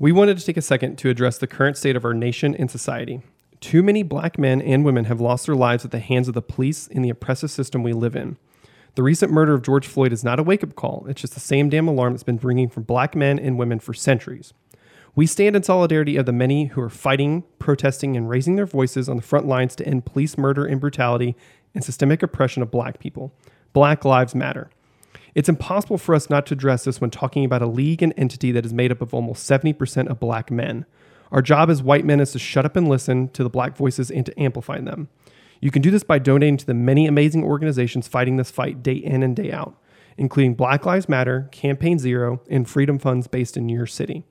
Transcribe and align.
We 0.00 0.12
wanted 0.12 0.38
to 0.38 0.46
take 0.46 0.56
a 0.56 0.62
second 0.62 0.96
to 0.98 1.10
address 1.10 1.38
the 1.38 1.48
current 1.48 1.76
state 1.76 1.96
of 1.96 2.04
our 2.04 2.14
nation 2.14 2.54
and 2.54 2.70
society. 2.70 3.20
Too 3.58 3.82
many 3.82 4.04
black 4.04 4.38
men 4.38 4.62
and 4.62 4.84
women 4.84 5.06
have 5.06 5.20
lost 5.20 5.46
their 5.46 5.56
lives 5.56 5.84
at 5.84 5.90
the 5.90 5.98
hands 5.98 6.28
of 6.28 6.34
the 6.34 6.42
police 6.42 6.86
in 6.86 7.02
the 7.02 7.10
oppressive 7.10 7.50
system 7.50 7.82
we 7.82 7.92
live 7.92 8.14
in. 8.14 8.36
The 8.94 9.02
recent 9.02 9.32
murder 9.32 9.54
of 9.54 9.62
George 9.62 9.88
Floyd 9.88 10.12
is 10.12 10.22
not 10.22 10.38
a 10.38 10.44
wake 10.44 10.62
up 10.62 10.76
call, 10.76 11.04
it's 11.08 11.22
just 11.22 11.34
the 11.34 11.40
same 11.40 11.68
damn 11.68 11.88
alarm 11.88 12.12
that's 12.12 12.22
been 12.22 12.38
ringing 12.38 12.68
for 12.68 12.80
black 12.80 13.16
men 13.16 13.40
and 13.40 13.58
women 13.58 13.80
for 13.80 13.92
centuries. 13.92 14.54
We 15.16 15.26
stand 15.26 15.56
in 15.56 15.64
solidarity 15.64 16.16
of 16.16 16.26
the 16.26 16.32
many 16.32 16.66
who 16.66 16.80
are 16.80 16.88
fighting, 16.88 17.42
protesting, 17.58 18.16
and 18.16 18.28
raising 18.28 18.54
their 18.54 18.66
voices 18.66 19.08
on 19.08 19.16
the 19.16 19.22
front 19.22 19.48
lines 19.48 19.74
to 19.76 19.86
end 19.86 20.06
police 20.06 20.38
murder 20.38 20.64
and 20.64 20.80
brutality 20.80 21.34
and 21.74 21.82
systemic 21.82 22.22
oppression 22.22 22.62
of 22.62 22.70
black 22.70 23.00
people. 23.00 23.32
Black 23.72 24.04
Lives 24.04 24.36
Matter. 24.36 24.70
It's 25.34 25.48
impossible 25.48 25.98
for 25.98 26.14
us 26.14 26.30
not 26.30 26.46
to 26.46 26.54
address 26.54 26.84
this 26.84 27.00
when 27.00 27.10
talking 27.10 27.44
about 27.44 27.62
a 27.62 27.66
league 27.66 28.02
and 28.02 28.14
entity 28.16 28.52
that 28.52 28.66
is 28.66 28.72
made 28.72 28.90
up 28.92 29.02
of 29.02 29.14
almost 29.14 29.48
70% 29.48 30.08
of 30.08 30.20
black 30.20 30.50
men. 30.50 30.86
Our 31.30 31.42
job 31.42 31.70
as 31.70 31.82
white 31.82 32.04
men 32.04 32.20
is 32.20 32.32
to 32.32 32.38
shut 32.38 32.64
up 32.64 32.76
and 32.76 32.88
listen 32.88 33.28
to 33.28 33.42
the 33.42 33.50
black 33.50 33.76
voices 33.76 34.10
and 34.10 34.24
to 34.26 34.40
amplify 34.40 34.80
them. 34.80 35.08
You 35.60 35.70
can 35.70 35.82
do 35.82 35.90
this 35.90 36.04
by 36.04 36.18
donating 36.18 36.56
to 36.58 36.66
the 36.66 36.74
many 36.74 37.06
amazing 37.06 37.44
organizations 37.44 38.08
fighting 38.08 38.36
this 38.36 38.50
fight 38.50 38.82
day 38.82 38.94
in 38.94 39.22
and 39.22 39.34
day 39.34 39.52
out, 39.52 39.76
including 40.16 40.54
Black 40.54 40.86
Lives 40.86 41.08
Matter, 41.08 41.48
Campaign 41.52 41.98
Zero, 41.98 42.40
and 42.48 42.68
Freedom 42.68 42.98
Funds 42.98 43.26
based 43.26 43.56
in 43.56 43.68
your 43.68 43.86
city. 43.86 44.24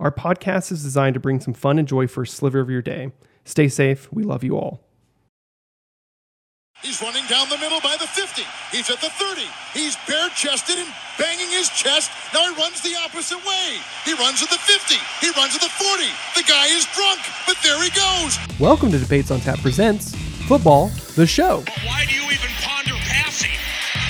Our 0.00 0.10
podcast 0.10 0.72
is 0.72 0.82
designed 0.82 1.14
to 1.14 1.20
bring 1.20 1.40
some 1.40 1.54
fun 1.54 1.78
and 1.78 1.86
joy 1.86 2.06
for 2.06 2.22
a 2.22 2.26
sliver 2.26 2.60
of 2.60 2.70
your 2.70 2.82
day. 2.82 3.12
Stay 3.44 3.68
safe. 3.68 4.12
We 4.12 4.24
love 4.24 4.42
you 4.42 4.56
all. 4.56 4.82
He's 6.80 7.00
running 7.02 7.24
down 7.28 7.48
the 7.48 7.58
middle 7.58 7.80
by 7.80 7.96
the 8.00 8.06
50. 8.08 8.42
He's 8.72 8.88
at 8.90 9.00
the 9.00 9.10
30. 9.10 9.42
He's 9.72 9.94
bare 10.08 10.28
chested 10.30 10.78
and 10.78 10.88
banging 11.18 11.50
his 11.50 11.68
chest. 11.68 12.10
Now 12.32 12.48
he 12.48 12.60
runs 12.60 12.80
the 12.80 12.96
opposite 13.04 13.38
way. 13.44 13.76
He 14.04 14.14
runs 14.14 14.42
at 14.42 14.48
the 14.50 14.58
50. 14.58 14.96
He 15.20 15.30
runs 15.38 15.54
at 15.54 15.60
the 15.60 15.68
40. 15.68 16.02
The 16.34 16.42
guy 16.48 16.66
is 16.74 16.86
drunk, 16.96 17.20
but 17.46 17.56
there 17.62 17.78
he 17.84 17.90
goes. 17.90 18.38
Welcome 18.58 18.90
to 18.92 18.98
Debates 18.98 19.30
on 19.30 19.38
Tap 19.40 19.60
Presents 19.60 20.16
Football, 20.48 20.88
the 21.14 21.26
show. 21.26 21.62
But 21.66 21.78
why 21.86 22.04
do 22.08 22.14
you 22.16 22.24
even 22.32 22.50
ponder 22.64 22.98
passing? 23.06 23.54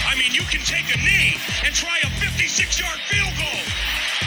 I 0.09 0.17
mean, 0.17 0.33
you 0.33 0.43
can 0.49 0.61
take 0.65 0.89
a 0.95 0.99
knee 1.05 1.37
and 1.67 1.75
try 1.75 1.99
a 2.05 2.11
56 2.25 2.81
yard 2.81 2.99
field 3.11 3.33
goal. 3.37 3.61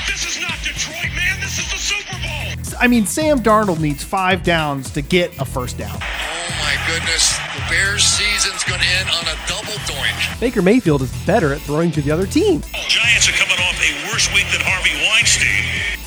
This 0.05 0.21
is 0.27 0.39
not 0.39 0.53
Detroit, 0.61 1.09
man. 1.15 1.39
This 1.41 1.57
is 1.57 1.65
the 1.71 1.81
Super 1.81 2.17
Bowl. 2.21 2.77
I 2.79 2.87
mean, 2.87 3.07
Sam 3.07 3.39
Darnold 3.39 3.79
needs 3.79 4.03
five 4.03 4.43
downs 4.43 4.91
to 4.91 5.01
get 5.01 5.31
a 5.39 5.45
first 5.45 5.79
down. 5.79 5.97
Oh 5.97 6.49
my 6.61 6.77
goodness, 6.87 7.37
the 7.37 7.44
Bears 7.75 8.03
season's 8.03 8.63
going 8.63 8.79
to 8.79 8.87
end 8.87 9.09
on 9.09 9.25
a 9.25 9.35
double 9.49 9.77
doink. 9.83 10.39
Baker 10.39 10.61
Mayfield 10.61 11.01
is 11.01 11.11
better 11.25 11.53
at 11.53 11.59
throwing 11.59 11.91
to 11.91 12.01
the 12.01 12.09
other 12.09 12.25
team. 12.25 12.61
Giants 12.87 13.27
are 13.27 13.33
coming 13.33 13.57
off 13.57 13.77
a 13.81 14.07
worse 14.09 14.33
week 14.33 14.45
than 14.53 14.61
Harvey 14.63 14.95
Weinstein. 15.03 15.99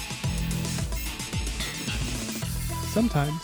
Sometimes 2.90 3.42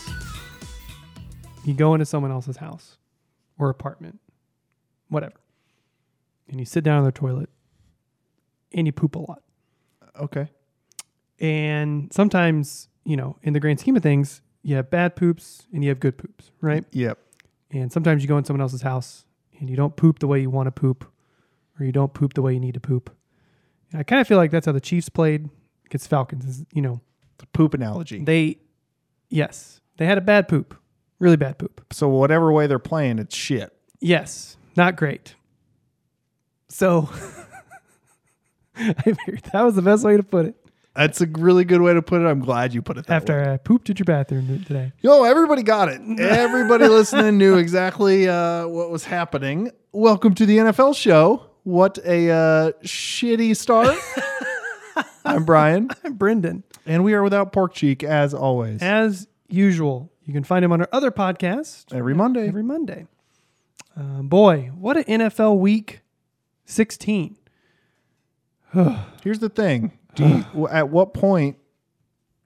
you 1.67 1.75
go 1.75 1.93
into 1.93 2.07
someone 2.07 2.31
else's 2.31 2.57
house 2.57 2.97
or 3.59 3.69
apartment, 3.69 4.19
whatever, 5.11 5.37
and 6.49 6.59
you 6.59 6.65
sit 6.65 6.83
down 6.83 6.97
on 6.97 7.03
their 7.03 7.13
toilet 7.13 7.51
and 8.73 8.87
you 8.87 8.93
poop 8.93 9.17
a 9.17 9.19
lot. 9.19 9.43
Okay. 10.19 10.49
And 11.41 12.11
sometimes, 12.11 12.89
you 13.05 13.19
know, 13.19 13.37
in 13.43 13.53
the 13.53 13.61
grand 13.61 13.81
scheme 13.81 13.97
of 13.97 14.03
things, 14.03 14.41
you 14.63 14.77
have 14.77 14.89
bad 14.89 15.15
poops 15.15 15.67
and 15.75 15.85
you 15.85 15.91
have 15.91 16.01
good 16.01 16.17
poops, 16.17 16.53
right? 16.63 16.87
Yep. 16.93 17.19
And 17.75 17.93
sometimes 17.93 18.23
you 18.23 18.29
go 18.29 18.39
in 18.39 18.45
someone 18.45 18.61
else's 18.63 18.83
house 18.83 19.25
and 19.59 19.69
you 19.69 19.77
don't 19.77 19.95
poop 19.97 20.21
the 20.21 20.27
way 20.27 20.41
you 20.41 20.49
want 20.49 20.69
to 20.69 20.71
poop, 20.73 21.05
or 21.79 21.85
you 21.85 21.93
don't 21.93 22.15
poop 22.15 22.35
the 22.35 22.41
way 22.43 22.55
you 22.55 22.61
need 22.61 22.75
to 22.75 22.81
poop. 22.81 23.11
And 23.91 24.01
I 24.01 24.05
kind 24.05 24.21
of 24.21 24.27
feel 24.29 24.39
like 24.39 24.51
that's 24.51 24.67
how 24.67 24.73
the 24.73 24.81
Chiefs 24.81 25.09
played 25.09 25.49
against 25.87 26.09
Falcons. 26.09 26.45
Is, 26.45 26.65
you 26.73 26.81
know, 26.83 27.01
The 27.39 27.47
poop 27.47 27.75
analogy. 27.75 28.23
they, 28.25 28.59
yes, 29.29 29.81
they 29.97 30.07
had 30.07 30.19
a 30.19 30.21
bad 30.23 30.47
poop, 30.49 30.77
really 31.19 31.37
bad 31.37 31.59
poop. 31.59 31.85
so 31.93 32.09
whatever 32.09 32.53
way 32.53 32.67
they're 32.69 32.79
playing, 32.79 33.19
it's 33.19 33.35
shit. 33.37 33.73
Yes, 34.01 34.57
not 34.77 34.97
great. 34.97 35.35
So 36.69 37.09
I 38.77 38.93
figured 39.03 39.43
that 39.53 39.63
was 39.65 39.75
the 39.77 39.83
best 39.83 40.05
way 40.05 40.17
to 40.17 40.23
put 40.23 40.47
it. 40.47 40.57
That's 40.95 41.21
a 41.21 41.27
really 41.27 41.65
good 41.65 41.81
way 41.81 41.93
to 41.93 42.03
put 42.03 42.23
it. 42.23 42.27
I'm 42.27 42.39
glad 42.39 42.73
you 42.73 42.81
put 42.81 42.99
it 42.99 43.07
that 43.07 43.15
After 43.15 43.43
way. 43.43 43.53
I 43.53 43.57
pooped 43.57 43.91
at 43.91 43.99
your 43.99 44.05
bathroom 44.05 44.63
today. 44.65 44.93
Yo, 45.01 45.25
everybody 45.25 45.65
got 45.65 45.89
it. 45.89 46.01
Everybody 46.21 46.87
listening 46.87 47.37
knew 47.37 47.57
exactly 47.57 48.29
uh, 48.29 48.69
what 48.69 48.91
was 48.91 49.05
happening. 49.05 49.73
Welcome 49.93 50.35
to 50.37 50.47
the 50.47 50.59
NFL 50.59 50.95
show. 50.95 51.47
What 51.65 51.99
a 52.05 52.31
uh, 52.31 52.73
shitty 52.85 53.57
start. 53.57 53.97
I'm 55.25 55.45
Brian, 55.45 55.91
I'm 56.05 56.15
Brendan. 56.15 56.63
and 56.87 57.03
we 57.03 57.15
are 57.15 57.23
without 57.25 57.53
pork 57.53 57.75
cheek 57.75 58.05
as 58.05 58.33
always. 58.33 58.81
As 58.81 59.27
usual, 59.49 60.13
you 60.27 60.33
can 60.33 60.45
find 60.45 60.65
him 60.65 60.71
on 60.71 60.81
our 60.83 60.89
other 60.93 61.11
podcast 61.11 61.93
Every 61.93 62.15
Monday. 62.15 62.47
every 62.47 62.63
Monday. 62.63 63.07
Uh, 63.99 64.23
boy, 64.23 64.71
what 64.77 64.97
an 64.97 65.05
NFL 65.05 65.59
week 65.59 66.03
16. 66.67 67.37
Here's 69.23 69.39
the 69.41 69.49
thing. 69.49 69.99
Do 70.15 70.45
you, 70.55 70.69
at 70.71 70.89
what 70.89 71.15
point 71.15 71.59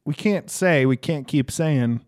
we 0.04 0.14
can't 0.14 0.50
say 0.50 0.86
we 0.86 0.96
can't 0.96 1.26
keep 1.26 1.50
saying 1.50 2.04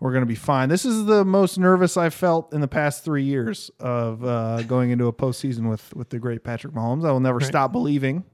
we're 0.00 0.12
going 0.12 0.22
to 0.22 0.26
be 0.26 0.34
fine. 0.34 0.68
This 0.68 0.84
is 0.84 1.06
the 1.06 1.24
most 1.24 1.58
nervous 1.58 1.96
I've 1.96 2.12
felt 2.12 2.52
in 2.52 2.60
the 2.60 2.68
past 2.68 3.04
three 3.04 3.22
years 3.22 3.70
of 3.80 4.24
uh, 4.24 4.62
going 4.64 4.90
into 4.90 5.06
a 5.06 5.12
postseason 5.12 5.70
with 5.70 5.94
with 5.94 6.10
the 6.10 6.18
great 6.18 6.44
Patrick 6.44 6.74
Mahomes. 6.74 7.06
I 7.06 7.12
will 7.12 7.20
never 7.20 7.40
stop 7.40 7.72
believing. 7.72 8.24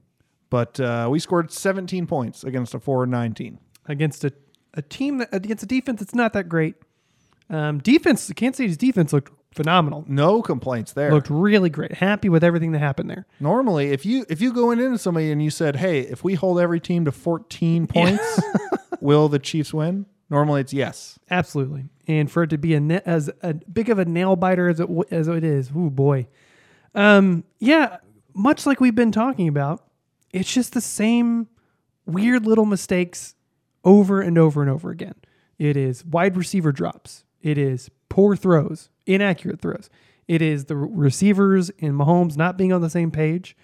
But 0.51 0.79
uh, 0.81 1.07
we 1.09 1.17
scored 1.19 1.49
17 1.49 2.07
points 2.07 2.43
against 2.43 2.75
a 2.75 2.79
four 2.79 3.03
and 3.03 3.11
19. 3.11 3.57
Against 3.87 4.25
a, 4.25 4.33
a 4.73 4.81
team 4.81 5.19
that, 5.19 5.33
against 5.33 5.63
a 5.63 5.65
defense 5.65 6.01
that's 6.01 6.13
not 6.13 6.33
that 6.33 6.49
great. 6.49 6.75
Um, 7.49 7.79
defense, 7.79 8.31
Kansas 8.35 8.57
City's 8.57 8.77
defense 8.77 9.13
looked 9.13 9.31
phenomenal. 9.53 10.05
No 10.07 10.41
complaints 10.41 10.93
there. 10.93 11.11
Looked 11.11 11.29
really 11.29 11.69
great. 11.69 11.93
Happy 11.93 12.29
with 12.29 12.43
everything 12.43 12.71
that 12.73 12.79
happened 12.79 13.09
there. 13.09 13.25
Normally, 13.39 13.91
if 13.91 14.05
you 14.05 14.25
if 14.29 14.41
you 14.41 14.53
go 14.53 14.71
into 14.71 14.97
somebody 14.97 15.31
and 15.31 15.43
you 15.43 15.49
said, 15.49 15.75
"Hey, 15.77 16.01
if 16.01 16.23
we 16.23 16.35
hold 16.35 16.59
every 16.59 16.79
team 16.79 17.05
to 17.05 17.11
14 17.11 17.87
points, 17.87 18.41
will 19.01 19.27
the 19.29 19.39
Chiefs 19.39 19.73
win?" 19.73 20.05
Normally, 20.29 20.61
it's 20.61 20.71
yes. 20.73 21.19
Absolutely. 21.29 21.89
And 22.07 22.31
for 22.31 22.43
it 22.43 22.49
to 22.51 22.57
be 22.57 22.73
a 22.73 22.79
na- 22.79 23.01
as 23.05 23.29
a 23.41 23.53
big 23.53 23.89
of 23.89 23.99
a 23.99 24.05
nail 24.05 24.35
biter 24.37 24.69
as 24.69 24.79
it 24.79 24.83
w- 24.87 25.03
as 25.11 25.27
it 25.27 25.43
is, 25.43 25.71
oh 25.75 25.89
boy. 25.89 26.27
Um, 26.95 27.43
yeah, 27.59 27.97
much 28.33 28.65
like 28.65 28.79
we've 28.79 28.95
been 28.95 29.11
talking 29.11 29.47
about, 29.47 29.83
it's 30.31 30.53
just 30.53 30.73
the 30.73 30.81
same 30.81 31.47
weird 32.05 32.45
little 32.45 32.65
mistakes 32.65 33.35
over 33.83 34.21
and 34.21 34.37
over 34.37 34.61
and 34.61 34.69
over 34.71 34.89
again. 34.89 35.15
It 35.57 35.75
is 35.77 36.05
wide 36.05 36.37
receiver 36.37 36.71
drops. 36.71 37.23
It 37.41 37.57
is 37.57 37.89
poor 38.09 38.35
throws, 38.35 38.89
inaccurate 39.05 39.61
throws. 39.61 39.89
It 40.27 40.41
is 40.41 40.65
the 40.65 40.75
receivers 40.75 41.71
and 41.81 41.93
Mahomes 41.93 42.37
not 42.37 42.57
being 42.57 42.71
on 42.71 42.81
the 42.81 42.89
same 42.89 43.11
page. 43.11 43.55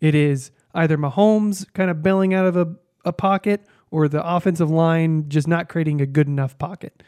It 0.00 0.14
is 0.14 0.50
either 0.74 0.96
Mahomes 0.96 1.66
kind 1.74 1.90
of 1.90 2.02
bailing 2.02 2.34
out 2.34 2.46
of 2.46 2.56
a, 2.56 2.74
a 3.04 3.12
pocket 3.12 3.64
or 3.90 4.08
the 4.08 4.26
offensive 4.26 4.70
line 4.70 5.28
just 5.28 5.48
not 5.48 5.68
creating 5.68 6.00
a 6.00 6.06
good 6.06 6.26
enough 6.26 6.58
pocket. 6.58 7.02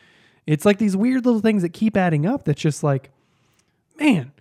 It's 0.46 0.64
like 0.64 0.78
these 0.78 0.96
weird 0.96 1.24
little 1.24 1.40
things 1.40 1.62
that 1.62 1.72
keep 1.72 1.96
adding 1.96 2.26
up 2.26 2.44
that's 2.44 2.60
just 2.60 2.82
like, 2.82 3.10
man. 3.98 4.32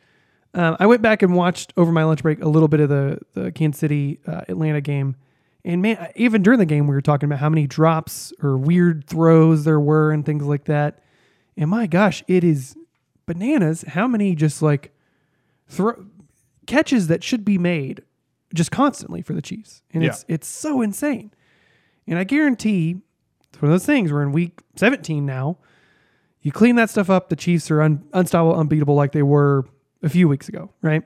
Um, 0.54 0.78
I 0.80 0.88
went 0.88 1.04
back 1.04 1.22
and 1.22 1.36
watched 1.36 1.74
over 1.78 1.92
my 1.92 2.04
lunch 2.04 2.24
break 2.24 2.44
a 2.44 2.50
little 2.50 2.68
bit 2.68 2.80
of 2.80 2.90
the, 2.90 3.20
the 3.34 3.52
Kansas 3.52 3.80
City 3.80 4.20
uh, 4.26 4.42
Atlanta 4.48 4.82
game. 4.82 5.16
And 5.64 5.82
man, 5.82 6.12
even 6.16 6.42
during 6.42 6.58
the 6.58 6.66
game, 6.66 6.88
we 6.88 6.96
were 6.96 7.02
talking 7.02 7.28
about 7.28 7.40
how 7.40 7.50
many 7.50 7.68
drops 7.68 8.34
or 8.42 8.58
weird 8.58 9.06
throws 9.06 9.64
there 9.66 9.80
were 9.80 10.12
and 10.12 10.26
things 10.26 10.46
like 10.46 10.66
that. 10.66 11.04
And 11.56 11.70
my 11.70 11.86
gosh, 11.86 12.24
it 12.28 12.44
is 12.44 12.76
bananas 13.30 13.86
how 13.90 14.08
many 14.08 14.34
just 14.34 14.60
like 14.64 14.92
throw 15.68 15.94
catches 16.66 17.08
that 17.08 17.24
should 17.24 17.46
be 17.46 17.60
made 17.60 18.02
just 18.56 18.72
constantly 18.72 19.22
for 19.22 19.34
the 19.34 19.42
Chiefs. 19.42 19.84
And 19.94 20.04
it's 20.04 20.26
it's 20.28 20.48
so 20.48 20.82
insane. 20.82 21.32
And 22.08 22.18
I 22.18 22.24
guarantee 22.24 23.02
it's 23.48 23.62
one 23.62 23.72
of 23.72 23.74
those 23.74 23.86
things 23.86 24.12
we're 24.12 24.24
in 24.24 24.32
week 24.32 24.62
17 24.78 25.26
now. 25.26 25.60
You 26.42 26.52
clean 26.52 26.76
that 26.78 26.90
stuff 26.90 27.10
up, 27.10 27.30
the 27.30 27.36
Chiefs 27.36 27.70
are 27.70 27.84
un, 27.84 28.04
unstoppable, 28.14 28.60
unbeatable 28.60 28.96
like 28.96 29.12
they 29.12 29.22
were 29.22 29.66
a 30.02 30.10
few 30.10 30.28
weeks 30.28 30.50
ago, 30.50 30.72
right? 30.82 31.04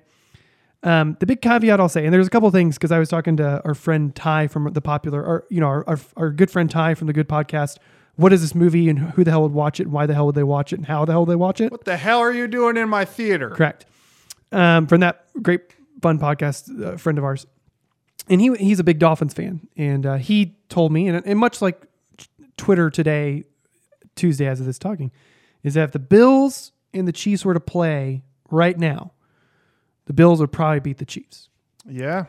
Um, 0.83 1.17
the 1.19 1.25
big 1.25 1.41
caveat 1.41 1.79
I'll 1.79 1.89
say, 1.89 2.05
and 2.05 2.13
there's 2.13 2.27
a 2.27 2.29
couple 2.29 2.49
things 2.51 2.77
because 2.77 2.91
I 2.91 2.99
was 2.99 3.09
talking 3.09 3.35
to 3.37 3.61
our 3.65 3.73
friend 3.73 4.15
Ty 4.15 4.47
from 4.47 4.71
the 4.71 4.81
popular, 4.81 5.21
or 5.21 5.45
you 5.49 5.59
know, 5.59 5.67
our, 5.67 5.83
our, 5.89 5.99
our 6.15 6.29
good 6.29 6.51
friend 6.51 6.69
Ty 6.69 6.93
from 6.93 7.07
the 7.07 7.13
Good 7.13 7.27
Podcast. 7.27 7.79
What 8.15 8.31
is 8.31 8.41
this 8.41 8.53
movie, 8.53 8.89
and 8.89 8.99
who 8.99 9.23
the 9.23 9.31
hell 9.31 9.41
would 9.41 9.53
watch 9.53 9.79
it, 9.79 9.83
and 9.83 9.91
why 9.91 10.05
the 10.05 10.13
hell 10.13 10.27
would 10.27 10.35
they 10.35 10.43
watch 10.43 10.71
it, 10.71 10.77
and 10.77 10.85
how 10.85 11.03
the 11.05 11.13
hell 11.13 11.25
would 11.25 11.31
they 11.31 11.35
watch 11.35 11.59
it? 11.59 11.71
What 11.71 11.85
the 11.85 11.97
hell 11.97 12.19
are 12.19 12.31
you 12.31 12.47
doing 12.47 12.77
in 12.77 12.87
my 12.87 13.05
theater? 13.05 13.49
Correct. 13.49 13.85
Um, 14.51 14.85
from 14.85 14.99
that 14.99 15.25
great 15.41 15.61
fun 16.01 16.19
podcast, 16.19 16.83
uh, 16.83 16.97
friend 16.97 17.17
of 17.17 17.23
ours, 17.23 17.47
and 18.29 18.39
he 18.39 18.53
he's 18.55 18.79
a 18.79 18.83
big 18.83 18.99
Dolphins 18.99 19.33
fan, 19.33 19.67
and 19.75 20.05
uh, 20.05 20.15
he 20.15 20.55
told 20.69 20.91
me, 20.91 21.07
and, 21.07 21.25
and 21.25 21.39
much 21.39 21.59
like 21.61 21.81
Twitter 22.55 22.91
today, 22.91 23.45
Tuesday 24.15 24.45
as 24.45 24.59
of 24.59 24.67
this 24.67 24.77
talking, 24.77 25.11
is 25.63 25.73
that 25.73 25.85
if 25.85 25.91
the 25.91 25.99
Bills 25.99 26.71
and 26.93 27.07
the 27.07 27.11
Chiefs 27.11 27.43
were 27.43 27.55
to 27.55 27.59
play 27.59 28.21
right 28.51 28.77
now, 28.77 29.11
the 30.05 30.13
Bills 30.13 30.39
would 30.39 30.51
probably 30.51 30.81
beat 30.81 30.99
the 30.99 31.05
Chiefs. 31.05 31.49
Yeah. 31.87 32.25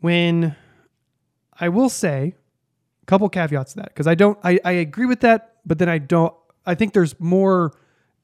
When 0.00 0.54
I 1.58 1.70
will 1.70 1.88
say, 1.88 2.34
Couple 3.06 3.28
caveats 3.28 3.72
to 3.74 3.80
that 3.80 3.88
because 3.88 4.06
I 4.06 4.14
don't. 4.14 4.38
I, 4.42 4.58
I 4.64 4.72
agree 4.72 5.06
with 5.06 5.20
that, 5.20 5.56
but 5.66 5.78
then 5.78 5.88
I 5.88 5.98
don't. 5.98 6.32
I 6.66 6.74
think 6.74 6.92
there's 6.94 7.18
more 7.20 7.72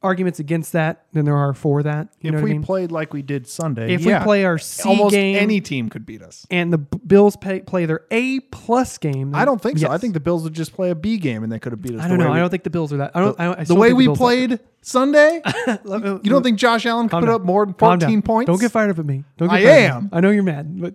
arguments 0.03 0.39
against 0.39 0.73
that 0.73 1.05
than 1.13 1.27
there 1.27 1.37
are 1.37 1.53
for 1.53 1.83
that. 1.83 2.09
You 2.23 2.29
if 2.29 2.33
know 2.33 2.39
what 2.41 2.45
we 2.45 2.51
I 2.51 2.55
mean? 2.55 2.63
played 2.63 2.91
like 2.91 3.13
we 3.13 3.21
did 3.21 3.47
Sunday, 3.47 3.93
If 3.93 4.01
yeah, 4.01 4.21
we 4.21 4.25
play 4.25 4.45
our 4.47 4.57
C 4.57 4.89
almost 4.89 5.13
game, 5.13 5.37
any 5.37 5.61
team 5.61 5.91
could 5.91 6.07
beat 6.07 6.23
us. 6.23 6.47
and 6.51 6.73
the 6.73 6.79
Bills 6.79 7.37
pay, 7.37 7.61
play 7.61 7.85
their 7.85 8.01
A 8.11 8.41
plus 8.41 8.97
game, 8.97 9.33
then 9.33 9.41
I 9.43 9.45
don't 9.45 9.61
think 9.61 9.77
so. 9.79 9.91
I 9.91 9.99
think 9.99 10.15
the 10.15 10.21
Bills 10.21 10.43
would 10.45 10.55
just 10.55 10.73
play 10.73 10.89
a 10.89 10.95
B 10.95 11.19
game 11.19 11.43
and 11.43 11.53
they 11.53 11.59
could 11.59 11.73
have 11.73 11.83
beat 11.83 11.97
us. 11.97 12.03
I 12.03 12.09
don't 12.09 12.19
know. 12.19 12.31
way 12.31 12.37
I 12.39 12.41
don't 12.41 12.49
think 12.49 12.63
the 12.63 12.71
Bills 12.71 12.95
are 12.95 12.97
that. 12.97 13.11
I 13.15 13.21
don't. 13.21 13.39
I, 13.39 13.45
don't- 13.45 13.61
I 13.61 13.65
the 13.65 13.75
way 13.75 13.89
think 13.89 13.99
we 13.99 14.07
that 14.07 14.17
played 14.17 14.61
Sunday. 14.81 15.43
you 15.85 16.31
don't 16.31 16.43
think 16.43 16.59
Josh 16.59 16.87
Allen 16.87 17.11
could 17.11 17.21
put 17.21 17.27
down. 17.27 17.35
up 17.35 17.43
more 17.43 17.67
than 17.67 17.75
fourteen 17.75 18.23
points? 18.23 18.47
Don't 18.47 18.59
get 18.59 18.73
fired 18.73 18.89
up 18.91 18.99
at 18.99 19.05
me. 19.05 19.25
Don't 19.37 19.49
get 19.51 19.57
I 19.59 19.61
am. 19.61 20.05
me. 20.05 20.09
I 20.15 20.21
know 20.21 20.31
you're 20.31 20.43
mad, 20.43 20.81
but 20.81 20.95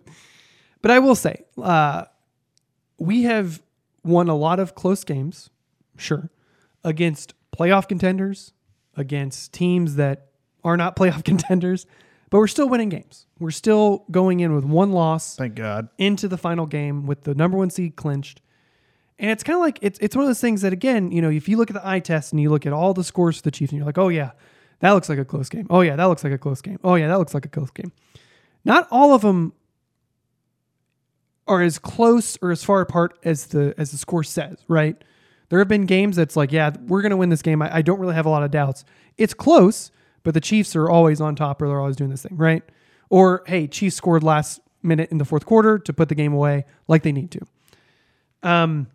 but 0.81 0.89
I 0.89 0.97
will 0.97 1.13
say, 1.15 1.43
uh, 1.61 2.05
we 2.97 3.21
have 3.23 3.61
won 4.05 4.29
a 4.29 4.35
lot 4.35 4.59
of 4.59 4.75
close 4.75 5.03
games, 5.03 5.49
sure, 5.97 6.29
against 6.83 7.33
playoff 7.55 7.87
contenders, 7.87 8.53
against 8.95 9.53
teams 9.53 9.95
that 9.95 10.27
are 10.63 10.77
not 10.77 10.95
playoff 10.97 11.23
contenders, 11.23 11.85
but 12.29 12.39
we're 12.39 12.47
still 12.47 12.69
winning 12.69 12.89
games. 12.89 13.27
We're 13.39 13.51
still 13.51 14.05
going 14.11 14.39
in 14.39 14.53
with 14.55 14.65
one 14.65 14.91
loss 14.91 15.35
Thank 15.35 15.55
God. 15.55 15.89
into 15.97 16.27
the 16.27 16.37
final 16.37 16.65
game 16.65 17.05
with 17.05 17.23
the 17.23 17.35
number 17.35 17.57
one 17.57 17.69
seed 17.69 17.95
clinched. 17.95 18.41
And 19.17 19.31
it's 19.31 19.43
kind 19.43 19.55
of 19.55 19.61
like 19.61 19.79
it's 19.81 19.97
it's 19.99 20.15
one 20.15 20.23
of 20.23 20.29
those 20.29 20.41
things 20.41 20.61
that 20.61 20.73
again, 20.73 21.11
you 21.11 21.21
know, 21.21 21.29
if 21.29 21.47
you 21.47 21.55
look 21.55 21.69
at 21.69 21.73
the 21.73 21.87
eye 21.87 21.99
test 21.99 22.33
and 22.33 22.41
you 22.41 22.49
look 22.49 22.65
at 22.65 22.73
all 22.73 22.93
the 22.93 23.03
scores 23.03 23.37
for 23.37 23.43
the 23.43 23.51
Chiefs 23.51 23.71
and 23.71 23.77
you're 23.77 23.85
like, 23.85 23.97
oh 23.97 24.09
yeah, 24.09 24.31
that 24.79 24.91
looks 24.91 25.07
like 25.07 25.17
a 25.17 25.23
close 25.23 25.47
game. 25.47 25.67
Oh 25.69 25.81
yeah, 25.81 25.95
that 25.95 26.05
looks 26.05 26.23
like 26.23 26.33
a 26.33 26.37
close 26.37 26.61
game. 26.61 26.79
Oh 26.83 26.95
yeah, 26.95 27.07
that 27.07 27.17
looks 27.17 27.33
like 27.33 27.45
a 27.45 27.49
close 27.49 27.71
game. 27.71 27.93
Not 28.65 28.87
all 28.91 29.13
of 29.13 29.21
them 29.21 29.53
are 31.47 31.61
as 31.61 31.77
close 31.77 32.37
or 32.41 32.51
as 32.51 32.63
far 32.63 32.81
apart 32.81 33.17
as 33.23 33.47
the 33.47 33.73
as 33.77 33.91
the 33.91 33.97
score 33.97 34.23
says, 34.23 34.57
right? 34.67 35.01
There 35.49 35.59
have 35.59 35.67
been 35.67 35.85
games 35.85 36.15
that's 36.15 36.35
like, 36.35 36.51
yeah, 36.51 36.71
we're 36.87 37.01
gonna 37.01 37.17
win 37.17 37.29
this 37.29 37.41
game. 37.41 37.61
I, 37.61 37.77
I 37.77 37.81
don't 37.81 37.99
really 37.99 38.15
have 38.15 38.25
a 38.25 38.29
lot 38.29 38.43
of 38.43 38.51
doubts. 38.51 38.83
It's 39.17 39.33
close, 39.33 39.91
but 40.23 40.33
the 40.33 40.41
Chiefs 40.41 40.75
are 40.75 40.89
always 40.89 41.21
on 41.21 41.35
top 41.35 41.61
or 41.61 41.67
they're 41.67 41.79
always 41.79 41.95
doing 41.95 42.09
this 42.09 42.23
thing, 42.23 42.35
right? 42.35 42.63
Or 43.09 43.43
hey, 43.45 43.67
Chiefs 43.67 43.95
scored 43.95 44.23
last 44.23 44.59
minute 44.81 45.11
in 45.11 45.17
the 45.17 45.25
fourth 45.25 45.45
quarter 45.45 45.77
to 45.79 45.93
put 45.93 46.09
the 46.09 46.15
game 46.15 46.33
away 46.33 46.65
like 46.87 47.03
they 47.03 47.11
need 47.11 47.31
to. 47.31 47.39
Um 48.43 48.87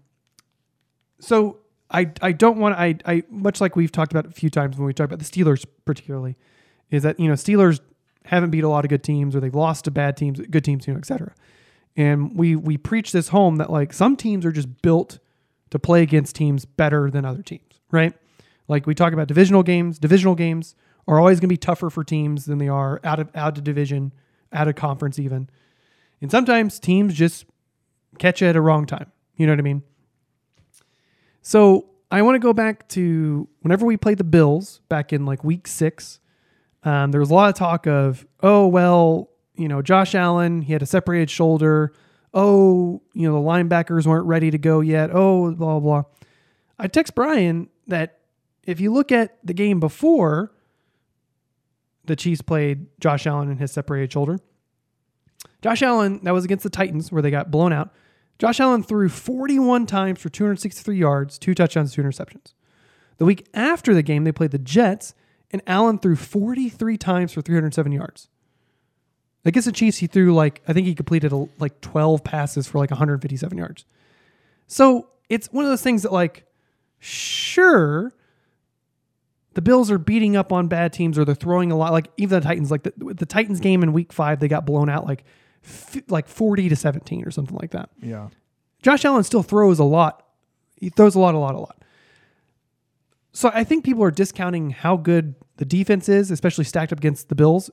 so 1.20 1.58
I 1.90 2.10
I 2.20 2.32
don't 2.32 2.58
want 2.58 2.76
I 2.76 2.96
I 3.04 3.22
much 3.30 3.60
like 3.60 3.76
we've 3.76 3.92
talked 3.92 4.12
about 4.12 4.26
a 4.26 4.30
few 4.30 4.50
times 4.50 4.76
when 4.76 4.86
we 4.86 4.92
talk 4.94 5.04
about 5.04 5.18
the 5.18 5.24
Steelers 5.24 5.64
particularly, 5.84 6.36
is 6.90 7.02
that 7.04 7.18
you 7.20 7.28
know 7.28 7.34
Steelers 7.34 7.80
haven't 8.24 8.50
beat 8.50 8.64
a 8.64 8.68
lot 8.68 8.84
of 8.84 8.88
good 8.88 9.02
teams 9.02 9.34
or 9.34 9.40
they've 9.40 9.54
lost 9.54 9.84
to 9.86 9.90
bad 9.90 10.16
teams, 10.16 10.40
good 10.50 10.64
teams, 10.64 10.86
you 10.86 10.92
know, 10.92 10.98
et 10.98 11.06
cetera. 11.06 11.32
And 11.96 12.36
we 12.36 12.56
we 12.56 12.76
preach 12.76 13.12
this 13.12 13.28
home 13.28 13.56
that 13.56 13.70
like 13.70 13.92
some 13.92 14.16
teams 14.16 14.46
are 14.46 14.52
just 14.52 14.82
built 14.82 15.18
to 15.70 15.78
play 15.78 16.02
against 16.02 16.36
teams 16.36 16.64
better 16.64 17.10
than 17.10 17.24
other 17.24 17.42
teams, 17.42 17.80
right? 17.90 18.14
Like 18.68 18.86
we 18.86 18.94
talk 18.94 19.12
about 19.12 19.28
divisional 19.28 19.62
games. 19.62 19.98
Divisional 19.98 20.34
games 20.34 20.74
are 21.08 21.18
always 21.18 21.40
going 21.40 21.48
to 21.48 21.52
be 21.52 21.56
tougher 21.56 21.90
for 21.90 22.04
teams 22.04 22.46
than 22.46 22.58
they 22.58 22.68
are 22.68 23.00
out 23.02 23.18
of 23.18 23.28
out 23.34 23.58
of 23.58 23.64
division, 23.64 24.12
out 24.52 24.68
of 24.68 24.76
conference 24.76 25.18
even. 25.18 25.50
And 26.20 26.30
sometimes 26.30 26.78
teams 26.78 27.14
just 27.14 27.46
catch 28.18 28.40
you 28.40 28.48
at 28.48 28.56
a 28.56 28.60
wrong 28.60 28.86
time. 28.86 29.10
You 29.36 29.46
know 29.46 29.52
what 29.52 29.58
I 29.58 29.62
mean? 29.62 29.82
So 31.42 31.86
I 32.10 32.22
want 32.22 32.34
to 32.34 32.40
go 32.40 32.52
back 32.52 32.88
to 32.90 33.48
whenever 33.60 33.86
we 33.86 33.96
played 33.96 34.18
the 34.18 34.24
Bills 34.24 34.80
back 34.88 35.12
in 35.12 35.24
like 35.24 35.44
week 35.44 35.66
six. 35.66 36.20
Um, 36.82 37.10
there 37.10 37.20
was 37.20 37.30
a 37.30 37.34
lot 37.34 37.48
of 37.50 37.54
talk 37.56 37.86
of, 37.86 38.26
oh 38.42 38.66
well, 38.66 39.30
you 39.60 39.68
know, 39.68 39.82
Josh 39.82 40.14
Allen, 40.14 40.62
he 40.62 40.72
had 40.72 40.80
a 40.80 40.86
separated 40.86 41.28
shoulder. 41.28 41.92
Oh, 42.32 43.02
you 43.12 43.28
know, 43.28 43.34
the 43.34 43.46
linebackers 43.46 44.06
weren't 44.06 44.24
ready 44.26 44.50
to 44.50 44.58
go 44.58 44.80
yet. 44.80 45.10
Oh, 45.12 45.52
blah 45.52 45.78
blah. 45.78 45.80
blah. 45.80 46.02
I 46.78 46.86
text 46.88 47.14
Brian 47.14 47.68
that 47.86 48.20
if 48.64 48.80
you 48.80 48.90
look 48.90 49.12
at 49.12 49.36
the 49.44 49.52
game 49.52 49.78
before 49.78 50.50
the 52.06 52.16
Chiefs 52.16 52.40
played 52.40 52.86
Josh 53.00 53.26
Allen 53.26 53.50
and 53.50 53.60
his 53.60 53.70
separated 53.70 54.10
shoulder, 54.10 54.38
Josh 55.60 55.82
Allen, 55.82 56.20
that 56.22 56.32
was 56.32 56.46
against 56.46 56.62
the 56.62 56.70
Titans 56.70 57.12
where 57.12 57.20
they 57.20 57.30
got 57.30 57.50
blown 57.50 57.72
out. 57.72 57.92
Josh 58.38 58.60
Allen 58.60 58.82
threw 58.82 59.10
41 59.10 59.84
times 59.84 60.20
for 60.20 60.30
263 60.30 60.96
yards, 60.96 61.38
two 61.38 61.54
touchdowns, 61.54 61.92
two 61.92 62.02
interceptions. 62.02 62.54
The 63.18 63.26
week 63.26 63.46
after 63.52 63.92
the 63.92 64.02
game, 64.02 64.24
they 64.24 64.32
played 64.32 64.52
the 64.52 64.58
Jets, 64.58 65.14
and 65.50 65.60
Allen 65.66 65.98
threw 65.98 66.16
43 66.16 66.96
times 66.96 67.34
for 67.34 67.42
307 67.42 67.92
yards. 67.92 68.30
Against 69.44 69.66
the 69.66 69.72
Chiefs, 69.72 69.98
he 69.98 70.06
threw 70.06 70.34
like, 70.34 70.62
I 70.68 70.72
think 70.72 70.86
he 70.86 70.94
completed 70.94 71.32
a, 71.32 71.48
like 71.58 71.80
12 71.80 72.22
passes 72.22 72.66
for 72.66 72.78
like 72.78 72.90
157 72.90 73.56
yards. 73.56 73.86
So 74.66 75.08
it's 75.28 75.50
one 75.52 75.64
of 75.64 75.70
those 75.70 75.82
things 75.82 76.02
that, 76.02 76.12
like, 76.12 76.44
sure, 76.98 78.12
the 79.54 79.62
Bills 79.62 79.90
are 79.90 79.98
beating 79.98 80.36
up 80.36 80.52
on 80.52 80.68
bad 80.68 80.92
teams 80.92 81.18
or 81.18 81.24
they're 81.24 81.34
throwing 81.34 81.72
a 81.72 81.76
lot. 81.76 81.92
Like, 81.92 82.08
even 82.18 82.40
the 82.40 82.46
Titans, 82.46 82.70
like 82.70 82.82
the, 82.82 82.92
the 82.96 83.26
Titans 83.26 83.60
game 83.60 83.82
in 83.82 83.92
week 83.92 84.12
five, 84.12 84.40
they 84.40 84.48
got 84.48 84.66
blown 84.66 84.90
out 84.90 85.06
like, 85.06 85.24
fi- 85.62 86.04
like 86.08 86.28
40 86.28 86.68
to 86.68 86.76
17 86.76 87.26
or 87.26 87.30
something 87.30 87.56
like 87.56 87.70
that. 87.70 87.90
Yeah. 88.02 88.28
Josh 88.82 89.04
Allen 89.04 89.24
still 89.24 89.42
throws 89.42 89.78
a 89.78 89.84
lot. 89.84 90.26
He 90.76 90.90
throws 90.90 91.14
a 91.14 91.18
lot, 91.18 91.34
a 91.34 91.38
lot, 91.38 91.54
a 91.54 91.58
lot. 91.58 91.82
So 93.32 93.50
I 93.54 93.64
think 93.64 93.84
people 93.84 94.02
are 94.02 94.10
discounting 94.10 94.70
how 94.70 94.96
good 94.96 95.34
the 95.56 95.64
defense 95.64 96.08
is, 96.08 96.30
especially 96.30 96.64
stacked 96.64 96.92
up 96.92 96.98
against 96.98 97.28
the 97.28 97.34
Bills, 97.34 97.70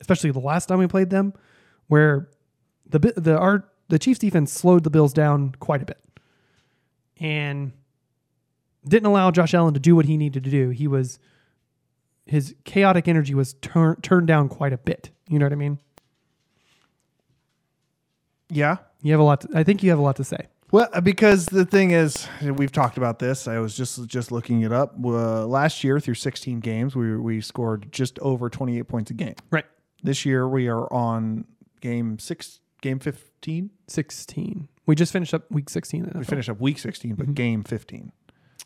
especially 0.00 0.30
the 0.30 0.38
last 0.38 0.66
time 0.66 0.78
we 0.78 0.86
played 0.86 1.10
them, 1.10 1.34
where 1.88 2.28
the 2.86 2.98
the 3.16 3.36
our 3.36 3.68
the 3.88 3.98
Chiefs 3.98 4.18
defense 4.18 4.52
slowed 4.52 4.84
the 4.84 4.90
Bills 4.90 5.12
down 5.12 5.54
quite 5.58 5.82
a 5.82 5.86
bit, 5.86 6.02
and 7.18 7.72
didn't 8.86 9.06
allow 9.06 9.30
Josh 9.30 9.54
Allen 9.54 9.74
to 9.74 9.80
do 9.80 9.96
what 9.96 10.06
he 10.06 10.16
needed 10.16 10.44
to 10.44 10.50
do. 10.50 10.70
He 10.70 10.86
was 10.86 11.18
his 12.26 12.54
chaotic 12.64 13.08
energy 13.08 13.34
was 13.34 13.54
tur- 13.54 13.96
turned 14.02 14.26
down 14.26 14.48
quite 14.48 14.72
a 14.72 14.78
bit. 14.78 15.10
You 15.28 15.38
know 15.38 15.46
what 15.46 15.52
I 15.52 15.56
mean? 15.56 15.78
Yeah. 18.50 18.76
You 19.02 19.12
have 19.12 19.20
a 19.20 19.24
lot. 19.24 19.40
To, 19.42 19.48
I 19.54 19.62
think 19.62 19.82
you 19.82 19.90
have 19.90 19.98
a 19.98 20.02
lot 20.02 20.16
to 20.16 20.24
say. 20.24 20.48
Well, 20.70 20.88
uh, 20.92 21.00
because 21.00 21.46
the 21.46 21.64
thing 21.64 21.92
is, 21.92 22.26
we've 22.42 22.72
talked 22.72 22.98
about 22.98 23.18
this. 23.18 23.48
I 23.48 23.58
was 23.58 23.74
just 23.74 24.06
just 24.06 24.30
looking 24.30 24.60
it 24.62 24.72
up. 24.72 24.94
Uh, 25.02 25.46
last 25.46 25.82
year, 25.82 25.98
through 25.98 26.14
16 26.14 26.60
games, 26.60 26.94
we 26.94 27.16
we 27.16 27.40
scored 27.40 27.90
just 27.90 28.18
over 28.18 28.50
28 28.50 28.82
points 28.82 29.10
a 29.10 29.14
game. 29.14 29.34
Right. 29.50 29.64
This 30.02 30.24
year, 30.24 30.48
we 30.48 30.68
are 30.68 30.92
on 30.92 31.44
game 31.80 32.18
six, 32.18 32.60
game 32.82 32.98
15. 32.98 33.70
16. 33.86 34.68
We 34.86 34.94
just 34.94 35.12
finished 35.12 35.32
up 35.34 35.50
week 35.50 35.70
16. 35.70 36.04
in 36.06 36.18
We 36.18 36.24
finished 36.24 36.48
up 36.48 36.60
week 36.60 36.78
16, 36.78 37.14
but 37.14 37.34
game 37.34 37.62
15. 37.62 38.12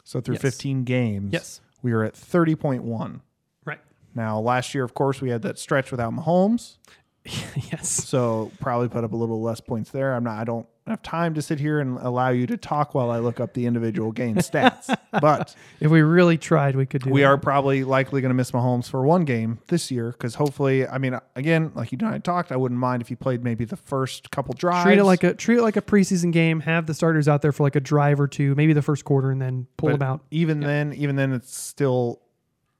So 0.05 0.21
through 0.21 0.37
Mm-hmm. 0.37 0.47
Yes. 0.47 0.55
15 0.55 0.85
games, 0.85 1.33
Yes. 1.33 1.61
we 1.83 1.93
are 1.93 2.03
at 2.05 2.15
30.1. 2.15 3.21
Right. 3.65 3.81
Now, 4.15 4.41
last 4.41 4.75
year, 4.75 4.85
of 4.85 4.95
course, 4.95 5.21
we 5.21 5.31
had 5.31 5.43
that 5.43 5.59
stretch 5.59 5.91
without 5.91 6.13
Mahomes, 6.15 6.77
yes. 7.25 7.89
so 7.89 8.51
probably 8.61 8.89
put 8.89 9.05
up 9.05 9.13
a 9.13 9.17
little 9.17 9.41
less 9.43 9.61
points 9.61 9.91
there. 9.91 10.15
I'm 10.15 10.25
not. 10.25 10.39
I 10.39 10.45
don't 10.45 10.67
have 10.91 11.03
time 11.03 11.35
to 11.35 11.43
sit 11.43 11.61
here 11.61 11.79
and 11.81 11.97
allow 11.99 12.31
you 12.31 12.47
to 12.49 12.57
talk 12.57 12.95
while 12.95 13.11
I 13.11 13.19
look 13.19 13.39
up 13.39 13.55
the 13.55 13.67
individual 13.67 14.11
game 14.13 14.37
stats. 14.37 14.95
but 15.13 15.55
If 15.81 15.91
we 15.91 16.03
really 16.03 16.39
tried, 16.39 16.77
we 16.77 16.87
could 16.87 17.03
do 17.03 17.11
we 17.11 17.21
that. 17.21 17.27
are 17.29 17.37
probably 17.39 17.85
likely 17.85 18.21
going 18.21 18.31
to 18.31 18.35
miss 18.35 18.51
Mahomes 18.51 18.89
for 18.89 19.05
one 19.05 19.25
game 19.25 19.61
this 19.69 19.91
year 19.91 20.11
because 20.13 20.35
hopefully, 20.35 20.87
I 20.87 20.99
mean, 20.99 21.19
again, 21.37 21.73
like 21.75 21.93
you 21.93 21.99
and 22.01 22.09
I 22.09 22.19
talked, 22.19 22.53
I 22.53 22.57
wouldn't 22.57 22.81
mind 22.81 23.03
if 23.03 23.09
he 23.09 23.15
played 23.15 23.43
maybe 23.45 23.65
the 23.65 23.77
first 23.77 24.31
couple 24.31 24.55
drives. 24.55 24.85
treat 24.85 24.99
it 24.99 25.05
like 25.05 25.23
a 25.25 25.35
treat 25.35 25.59
it 25.59 25.63
like 25.63 25.77
a 25.77 25.83
preseason 25.83 26.33
game. 26.33 26.61
Have 26.61 26.87
the 26.87 26.95
starters 26.95 27.29
out 27.29 27.43
there 27.43 27.53
for 27.53 27.63
like 27.63 27.77
a 27.77 27.81
drive 27.81 28.21
or 28.21 28.29
two, 28.29 28.55
maybe 28.55 28.73
the 28.73 28.83
first 28.83 29.05
quarter, 29.05 29.31
and 29.31 29.41
then 29.41 29.67
pull 29.77 29.91
But 29.91 29.99
them 29.99 30.09
out. 30.09 30.21
Even 30.31 30.61
then, 30.61 30.93
even 30.95 31.17
then, 31.17 31.33
it's 31.33 31.57
still 31.57 32.21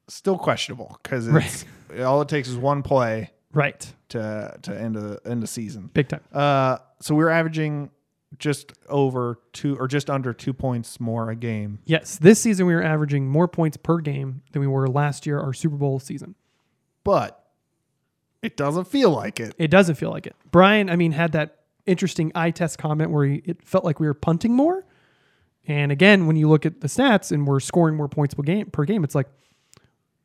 still 0.09 0.39
questionable 0.39 0.99
because 1.03 1.29
it's 1.29 1.65
all 2.01 2.21
it 2.23 2.29
takes 2.29 2.49
is 2.49 2.57
one 2.57 2.83
play 2.83 3.31
Right. 3.55 3.93
to 4.11 4.57
to 4.63 4.81
end 4.81 4.97
the 4.97 5.21
end 5.25 5.43
a 5.45 5.47
season. 5.47 5.91
Big 5.93 6.09
time. 6.09 6.23
Uh, 6.33 6.79
so 7.01 7.15
we're 7.15 7.29
averaging 7.29 7.91
just 8.39 8.73
over 8.89 9.39
two 9.53 9.77
or 9.79 9.87
just 9.87 10.09
under 10.09 10.33
two 10.33 10.55
points 10.55 10.99
more 10.99 11.29
a 11.31 11.37
game. 11.37 11.81
Yes. 11.85 12.17
This 12.17 12.41
season 12.41 12.67
we 12.67 12.75
were 12.75 12.83
averaging 12.83 13.29
more 13.29 13.47
points 13.47 13.77
per 13.77 13.99
game 13.99 14.41
than 14.53 14.61
we 14.61 14.67
were 14.67 14.89
last 14.89 15.27
year, 15.27 15.39
our 15.39 15.53
Super 15.53 15.77
Bowl 15.77 16.01
season. 16.01 16.35
but 17.05 17.39
it 18.41 18.57
doesn't 18.57 18.87
feel 18.89 19.11
like 19.11 19.39
it. 19.39 19.55
It 19.59 19.69
doesn't 19.69 19.95
feel 19.97 20.11
like 20.11 20.27
it. 20.27 20.35
Brian, 20.51 20.91
I 20.91 20.97
mean, 20.97 21.13
had 21.13 21.33
that 21.33 21.59
interesting 21.87 22.33
eye 22.35 22.51
test 22.51 22.77
comment 22.79 23.11
where 23.11 23.25
he, 23.27 23.43
it 23.45 23.63
felt 23.63 23.85
like 23.85 24.01
we 24.01 24.07
were 24.07 24.15
punting 24.15 24.53
more. 24.55 24.85
And 25.69 25.93
again, 25.93 26.27
when 26.27 26.35
you 26.35 26.49
look 26.49 26.67
at 26.67 26.81
the 26.81 26.89
stats 26.89 27.31
and 27.31 27.47
we're 27.47 27.61
scoring 27.61 27.95
more 27.97 28.09
points 28.09 28.35
per 28.35 28.43
game, 28.43 28.67
per 28.71 28.85
game, 28.85 29.05
it's 29.05 29.15
like, 29.15 29.29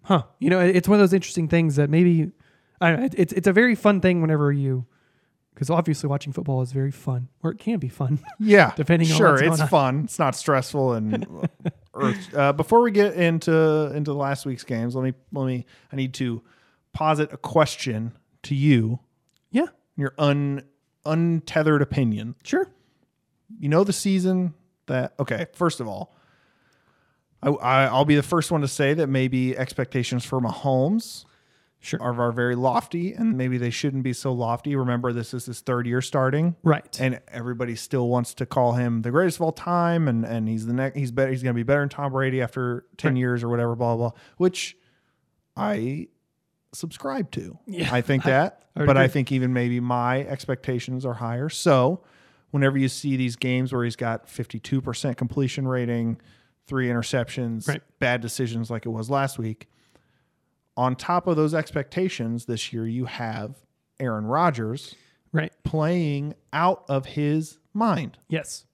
huh? 0.04 0.24
You 0.40 0.50
know, 0.50 0.60
it's 0.60 0.88
one 0.88 0.96
of 0.98 1.02
those 1.02 1.14
interesting 1.14 1.48
things 1.48 1.76
that 1.76 1.92
maybe 1.92 2.32
I 2.82 2.90
don't 2.92 3.00
know, 3.02 3.10
it's 3.18 3.34
it's 3.34 3.48
a 3.48 3.54
very 3.54 3.76
fun 3.76 4.02
thing 4.02 4.22
whenever 4.22 4.52
you, 4.52 4.86
because 5.54 5.70
obviously 5.70 6.08
watching 6.10 6.34
football 6.34 6.62
is 6.62 6.72
very 6.72 6.92
fun, 6.92 7.30
or 7.44 7.52
it 7.52 7.58
can 7.60 7.80
be 7.80 7.90
fun. 7.90 8.20
Yeah, 8.40 8.74
Depending 8.76 9.12
on 9.12 9.18
sure, 9.18 9.32
what's 9.34 9.42
it's 9.44 9.62
on. 9.62 9.68
fun. 9.68 10.02
It's 10.06 10.20
not 10.20 10.36
stressful 10.36 10.94
and. 10.94 11.50
Uh, 12.36 12.54
before 12.54 12.82
we 12.84 12.92
get 12.92 13.16
into 13.16 13.92
into 13.96 14.14
last 14.14 14.46
week's 14.46 14.64
games, 14.64 14.94
let 14.94 15.04
me 15.04 15.14
let 15.34 15.48
me. 15.48 15.66
I 15.92 15.96
need 15.96 16.14
to 16.16 16.44
posit 16.94 17.34
a 17.34 17.38
question 17.38 18.12
to 18.44 18.54
you. 18.54 19.00
yeah, 19.50 19.66
Your 19.96 20.14
un 20.20 20.62
untethered 21.08 21.82
opinion. 21.82 22.36
sure. 22.44 22.68
You 23.60 23.68
know 23.70 23.84
the 23.84 23.94
season 23.94 24.54
that 24.86 25.16
okay, 25.20 25.48
first 25.56 25.80
of 25.80 25.88
all, 25.88 26.14
I, 27.42 27.50
I 27.50 27.86
I'll 27.86 28.06
be 28.06 28.14
the 28.16 28.22
first 28.22 28.52
one 28.52 28.62
to 28.62 28.68
say 28.68 28.94
that 28.94 29.08
maybe 29.08 29.58
expectations 29.58 30.24
for 30.24 30.40
Mahomes 30.40 31.26
Sure. 31.80 32.02
are, 32.02 32.20
are 32.20 32.32
very 32.32 32.56
lofty, 32.56 33.14
and 33.14 33.38
maybe 33.38 33.58
they 33.58 33.70
shouldn't 33.70 34.04
be 34.04 34.12
so 34.12 34.34
lofty. 34.34 34.76
Remember, 34.76 35.14
this 35.14 35.34
is 35.34 35.46
his 35.46 35.62
third 35.62 35.86
year 35.86 36.02
starting, 36.02 36.56
Right. 36.64 37.00
And 37.00 37.20
everybody 37.28 37.76
still 37.76 38.08
wants 38.10 38.34
to 38.36 38.46
call 38.48 38.74
him 38.74 39.04
the 39.04 39.12
greatest 39.12 39.38
of 39.38 39.44
all 39.44 39.52
time, 39.52 40.08
and 40.08 40.26
and 40.26 40.50
he's 40.50 40.66
the 40.66 40.74
next. 40.74 40.98
He's 40.98 41.12
better. 41.12 41.30
He's 41.32 41.44
going 41.44 41.54
to 41.54 41.58
be 41.60 41.64
better 41.64 41.82
than 41.82 41.90
Tom 41.90 42.12
Brady 42.12 42.42
after 42.42 42.86
ten 42.98 43.16
years 43.16 43.44
or 43.44 43.50
whatever. 43.50 43.76
Blah 43.76 43.96
blah. 43.96 44.10
blah 44.10 44.20
which 44.38 44.76
I 45.56 46.08
subscribe 46.74 47.32
to. 47.32 47.58
Yeah, 47.66 47.90
I 47.92 48.02
think 48.02 48.24
that, 48.24 48.64
I 48.76 48.80
would 48.82 48.86
but 48.88 48.98
I 48.98 49.08
think 49.08 49.32
even 49.32 49.54
maybe 49.54 49.80
my 49.80 50.22
expectations 50.22 51.06
are 51.06 51.14
higher. 51.16 51.50
So, 51.50 52.04
whenever 52.52 52.78
you 52.78 52.90
see 52.90 53.16
these 53.16 53.36
games 53.36 53.72
where 53.74 53.84
he's 53.84 53.96
got 53.96 54.28
fifty-two 54.28 54.82
percent 54.82 55.18
completion 55.18 55.68
rating, 55.68 56.20
three 56.68 56.88
interceptions, 56.88 57.68
Right. 57.68 57.82
bad 58.00 58.22
decisions 58.22 58.70
like 58.70 58.86
it 58.86 58.90
was 58.90 59.10
last 59.10 59.40
week 59.40 59.70
on 60.78 60.96
top 60.96 61.28
of 61.28 61.36
those 61.36 61.54
expectations 61.54 62.46
this 62.46 62.72
year, 62.72 62.86
you 62.88 63.06
have 63.06 63.56
Aaron 64.00 64.26
Rodgers 64.26 64.96
right. 65.34 65.52
playing 65.64 66.36
out 66.54 66.86
of 66.88 67.06
his 67.06 67.58
mind 67.74 68.18
Yes. 68.30 68.66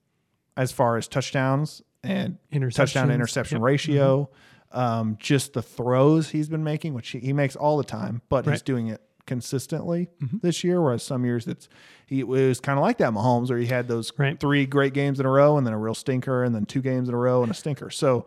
as 0.58 0.72
far 0.72 0.98
as 0.98 1.08
touchdowns 1.08 1.82
and 2.04 2.38
touchdown 2.74 3.10
interception 3.10 3.56
Yep. 3.56 3.60
Mm-hmm. 3.60 3.64
ratio, 3.66 4.30
um, 4.74 5.18
just 5.20 5.54
the 5.54 5.62
throws 5.62 6.30
he's 6.30 6.50
been 6.50 6.64
making, 6.64 6.94
which 6.94 7.10
he, 7.10 7.20
he 7.20 7.32
makes 7.34 7.56
all 7.56 7.78
the 7.78 7.84
time, 7.86 8.22
but 8.30 8.44
he's 8.44 8.48
Right. 8.50 8.58
Mm-hmm. 8.60 8.66
doing 8.66 8.88
it 8.90 9.02
consistently 9.26 10.10
this 10.42 10.66
year. 10.66 10.82
Whereas 10.82 11.02
some 11.02 11.24
years 11.24 11.48
it's 11.48 11.70
he 12.06 12.20
it 12.20 12.28
was 12.28 12.60
kind 12.60 12.78
of 12.78 12.84
like 12.84 12.98
that 12.98 13.14
Mahomes, 13.14 13.48
where 13.50 13.58
he 13.58 13.68
had 13.68 13.88
those 13.88 14.12
Right. 14.18 14.38
three 14.38 14.66
great 14.66 14.94
games 14.94 15.18
in 15.22 15.26
a 15.26 15.30
row 15.30 15.58
and 15.58 15.66
then 15.66 15.74
a 15.74 15.80
real 15.80 15.94
stinker, 15.96 16.44
and 16.44 16.54
then 16.54 16.66
two 16.66 16.82
games 16.82 17.08
in 17.08 17.16
a 17.16 17.18
row 17.18 17.42
and 17.42 17.50
a 17.50 17.56
stinker. 17.56 17.90
So, 17.90 18.26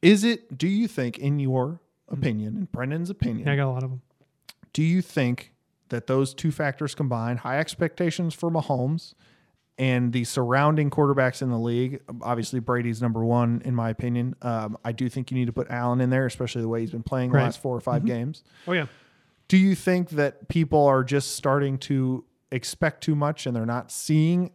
is 0.00 0.24
it? 0.24 0.56
Do 0.56 0.66
you 0.68 0.88
think, 0.88 1.18
in 1.18 1.38
your 1.38 1.80
opinion, 2.10 2.56
in 2.56 2.64
Brendan's 2.66 3.10
opinion, 3.10 3.38
Mm-hmm. 3.40 3.48
Yeah, 3.48 3.52
I 3.54 3.56
got 3.56 3.66
a 3.70 3.72
lot 3.72 3.82
of 3.84 3.90
them. 3.90 4.02
do 4.72 4.82
you 4.82 5.02
think 5.02 5.52
that 5.88 6.06
those 6.06 6.34
two 6.34 6.50
factors 6.52 6.94
combined, 6.94 7.40
high 7.40 7.58
expectations 7.58 8.32
for 8.34 8.50
Mahomes 8.50 9.14
and 9.78 10.12
the 10.12 10.24
surrounding 10.24 10.90
quarterbacks 10.90 11.40
in 11.42 11.50
the 11.50 11.58
league, 11.58 12.00
obviously 12.22 12.60
Brady's 12.60 13.00
number 13.02 13.24
one 13.24 13.62
in 13.64 13.74
my 13.74 13.90
opinion. 13.90 14.36
Um, 14.42 14.76
I 14.84 14.92
do 14.92 15.08
think 15.08 15.30
you 15.30 15.36
need 15.36 15.46
to 15.46 15.52
put 15.52 15.68
Allen 15.70 16.00
in 16.00 16.10
there, 16.10 16.26
especially 16.26 16.62
the 16.62 16.68
way 16.68 16.80
he's 16.80 16.90
been 16.92 17.02
playing 17.02 17.30
the 17.30 17.38
Right. 17.38 17.44
last 17.44 17.60
four 17.62 17.76
or 17.76 17.80
5 17.80 18.04
games. 18.04 18.44
Oh 18.68 18.72
yeah. 18.72 18.86
Do 19.48 19.56
you 19.56 19.74
think 19.74 20.10
that 20.10 20.48
people 20.48 20.84
are 20.86 21.02
just 21.02 21.34
starting 21.34 21.76
to 21.78 22.24
expect 22.52 23.02
too 23.02 23.14
much 23.16 23.46
and 23.46 23.56
they're 23.56 23.66
not 23.66 23.90
seeing 23.90 24.50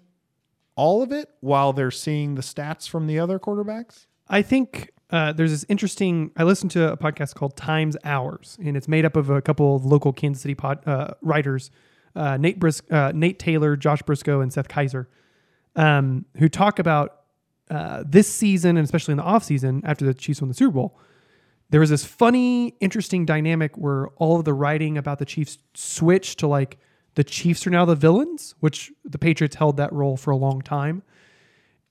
all 0.78 1.02
of 1.02 1.12
it 1.12 1.30
while 1.42 1.74
they're 1.74 1.92
seeing 1.92 2.36
the 2.36 2.42
stats 2.42 2.88
from 2.88 3.08
the 3.08 3.20
other 3.20 3.40
quarterbacks? 3.40 4.06
I 4.30 4.42
think 4.42 4.92
uh, 5.12 5.34
there's 5.34 5.52
this 5.52 5.66
interesting. 5.70 6.32
I 6.36 6.44
listened 6.44 6.72
to 6.72 6.92
a 6.92 6.98
podcast 6.98 7.36
called 7.36 7.56
Times 7.56 7.96
Hours, 8.04 8.58
and 8.64 8.76
it's 8.76 8.88
made 8.88 9.06
up 9.06 9.16
of 9.16 9.30
a 9.30 9.42
couple 9.42 9.76
of 9.76 9.86
local 9.86 10.12
Kansas 10.12 10.42
City 10.42 10.56
pod, 10.56 10.86
uh, 10.88 11.14
writers, 11.22 11.70
uh, 12.16 12.38
Nate 12.38 12.60
Bris- 12.60 12.82
uh, 12.90 13.12
Nate 13.14 13.38
Taylor, 13.38 13.76
Josh 13.76 14.02
Briscoe, 14.02 14.42
and 14.42 14.52
Seth 14.52 14.68
Keysor, 14.68 15.06
um, 15.76 16.26
who 16.38 16.50
talk 16.50 16.80
about 16.80 17.22
uh, 17.70 18.04
this 18.06 18.28
season 18.28 18.78
and 18.78 18.86
especially 18.86 19.12
in 19.12 19.18
the 19.18 19.24
offseason 19.24 19.82
after 19.84 20.06
the 20.06 20.14
Chiefs 20.14 20.42
won 20.42 20.48
the 20.48 20.54
Super 20.54 20.74
Bowl. 20.74 21.00
There 21.70 21.80
was 21.80 21.90
this 21.90 22.06
funny, 22.06 22.76
interesting 22.80 23.26
dynamic 23.26 23.76
where 23.76 24.08
all 24.18 24.38
of 24.38 24.46
the 24.46 24.54
writing 24.54 24.98
about 24.98 25.20
the 25.20 25.26
Chiefs 25.26 25.58
switched 25.74 26.40
to 26.40 26.48
like 26.48 26.78
the 27.16 27.24
Chiefs 27.24 27.66
are 27.66 27.72
now 27.72 27.86
the 27.86 27.96
villains, 27.96 28.54
which 28.60 28.92
the 29.04 29.18
Patriots 29.18 29.56
held 29.56 29.78
that 29.78 29.92
role 29.92 30.16
for 30.16 30.32
a 30.32 30.36
long 30.36 30.62
time. 30.62 31.02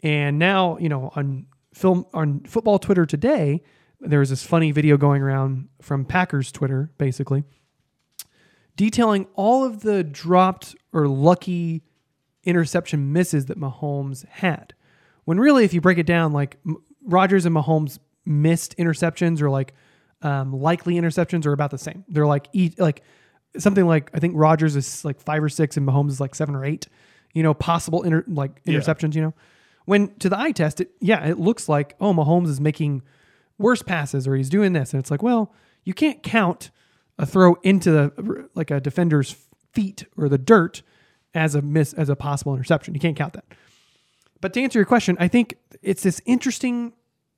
And 0.02 0.38
now, 0.38 0.78
you 0.78 0.88
know, 0.88 1.10
on 1.16 1.46
film 1.74 2.06
on 2.14 2.40
football 2.40 2.78
Twitter 2.78 3.04
today, 3.04 3.62
there 4.00 4.20
was 4.20 4.30
this 4.30 4.44
funny 4.44 4.70
video 4.70 4.96
going 4.96 5.22
around 5.22 5.68
from 5.80 6.04
Packers 6.04 6.52
Twitter, 6.52 6.90
basically, 6.98 7.44
detailing 8.76 9.26
all 9.34 9.64
of 9.64 9.80
the 9.80 10.02
dropped 10.04 10.74
or 10.92 11.08
lucky 11.08 11.82
interception 12.44 13.12
misses 13.12 13.46
that 13.46 13.58
Mahomes 13.58 14.26
had. 14.28 14.74
When 15.24 15.40
really, 15.40 15.64
if 15.64 15.72
you 15.72 15.80
break 15.80 15.98
it 15.98 16.06
down, 16.06 16.32
like 16.32 16.58
Rodgers 17.02 17.46
and 17.46 17.54
Mahomes 17.54 17.98
missed 18.26 18.76
interceptions 18.78 19.40
or 19.40 19.50
like 19.50 19.74
um, 20.22 20.52
likely 20.52 20.94
interceptions 20.94 21.46
are 21.46 21.52
about 21.52 21.70
the 21.70 21.78
same. 21.78 22.04
They're 22.08 22.26
like 22.26 22.48
each 22.52 22.78
like 22.78 23.02
something 23.58 23.86
like 23.86 24.10
I 24.14 24.18
think 24.18 24.34
Rodgers 24.36 24.76
is 24.76 25.04
like 25.04 25.20
five 25.20 25.42
or 25.42 25.48
six 25.48 25.76
and 25.76 25.86
Mahomes 25.86 26.10
is 26.10 26.20
like 26.20 26.34
seven 26.34 26.54
or 26.54 26.64
eight. 26.64 26.88
You 27.32 27.42
know, 27.42 27.52
possible 27.54 28.02
inter- 28.02 28.24
like 28.28 28.62
interceptions. 28.64 29.14
You 29.14 29.22
know, 29.22 29.34
when 29.84 30.14
to 30.16 30.28
the 30.28 30.38
eye 30.38 30.52
test, 30.52 30.80
it 30.80 30.90
yeah, 31.00 31.26
it 31.26 31.38
looks 31.38 31.68
like 31.68 31.96
oh 32.00 32.12
Mahomes 32.12 32.48
is 32.48 32.60
making 32.60 33.02
worse 33.58 33.82
passes 33.82 34.26
or 34.26 34.36
he's 34.36 34.48
doing 34.48 34.72
this, 34.72 34.92
and 34.92 35.00
it's 35.00 35.10
like 35.10 35.22
well 35.22 35.52
you 35.84 35.94
can't 35.94 36.22
count 36.22 36.70
a 37.18 37.26
throw 37.26 37.54
into 37.62 37.90
the 37.90 38.48
like 38.54 38.70
a 38.70 38.80
defender's 38.80 39.36
feet 39.72 40.04
or 40.16 40.28
the 40.28 40.38
dirt 40.38 40.82
as 41.34 41.54
a 41.54 41.62
miss 41.62 41.92
as 41.92 42.08
a 42.08 42.16
possible 42.16 42.54
interception. 42.54 42.94
You 42.94 43.00
can't 43.00 43.16
count 43.16 43.34
that. 43.34 43.44
But 44.40 44.52
to 44.54 44.62
answer 44.62 44.78
your 44.78 44.86
question, 44.86 45.16
I 45.20 45.28
think 45.28 45.56
it's 45.82 46.02
this 46.02 46.20
interesting, 46.26 46.92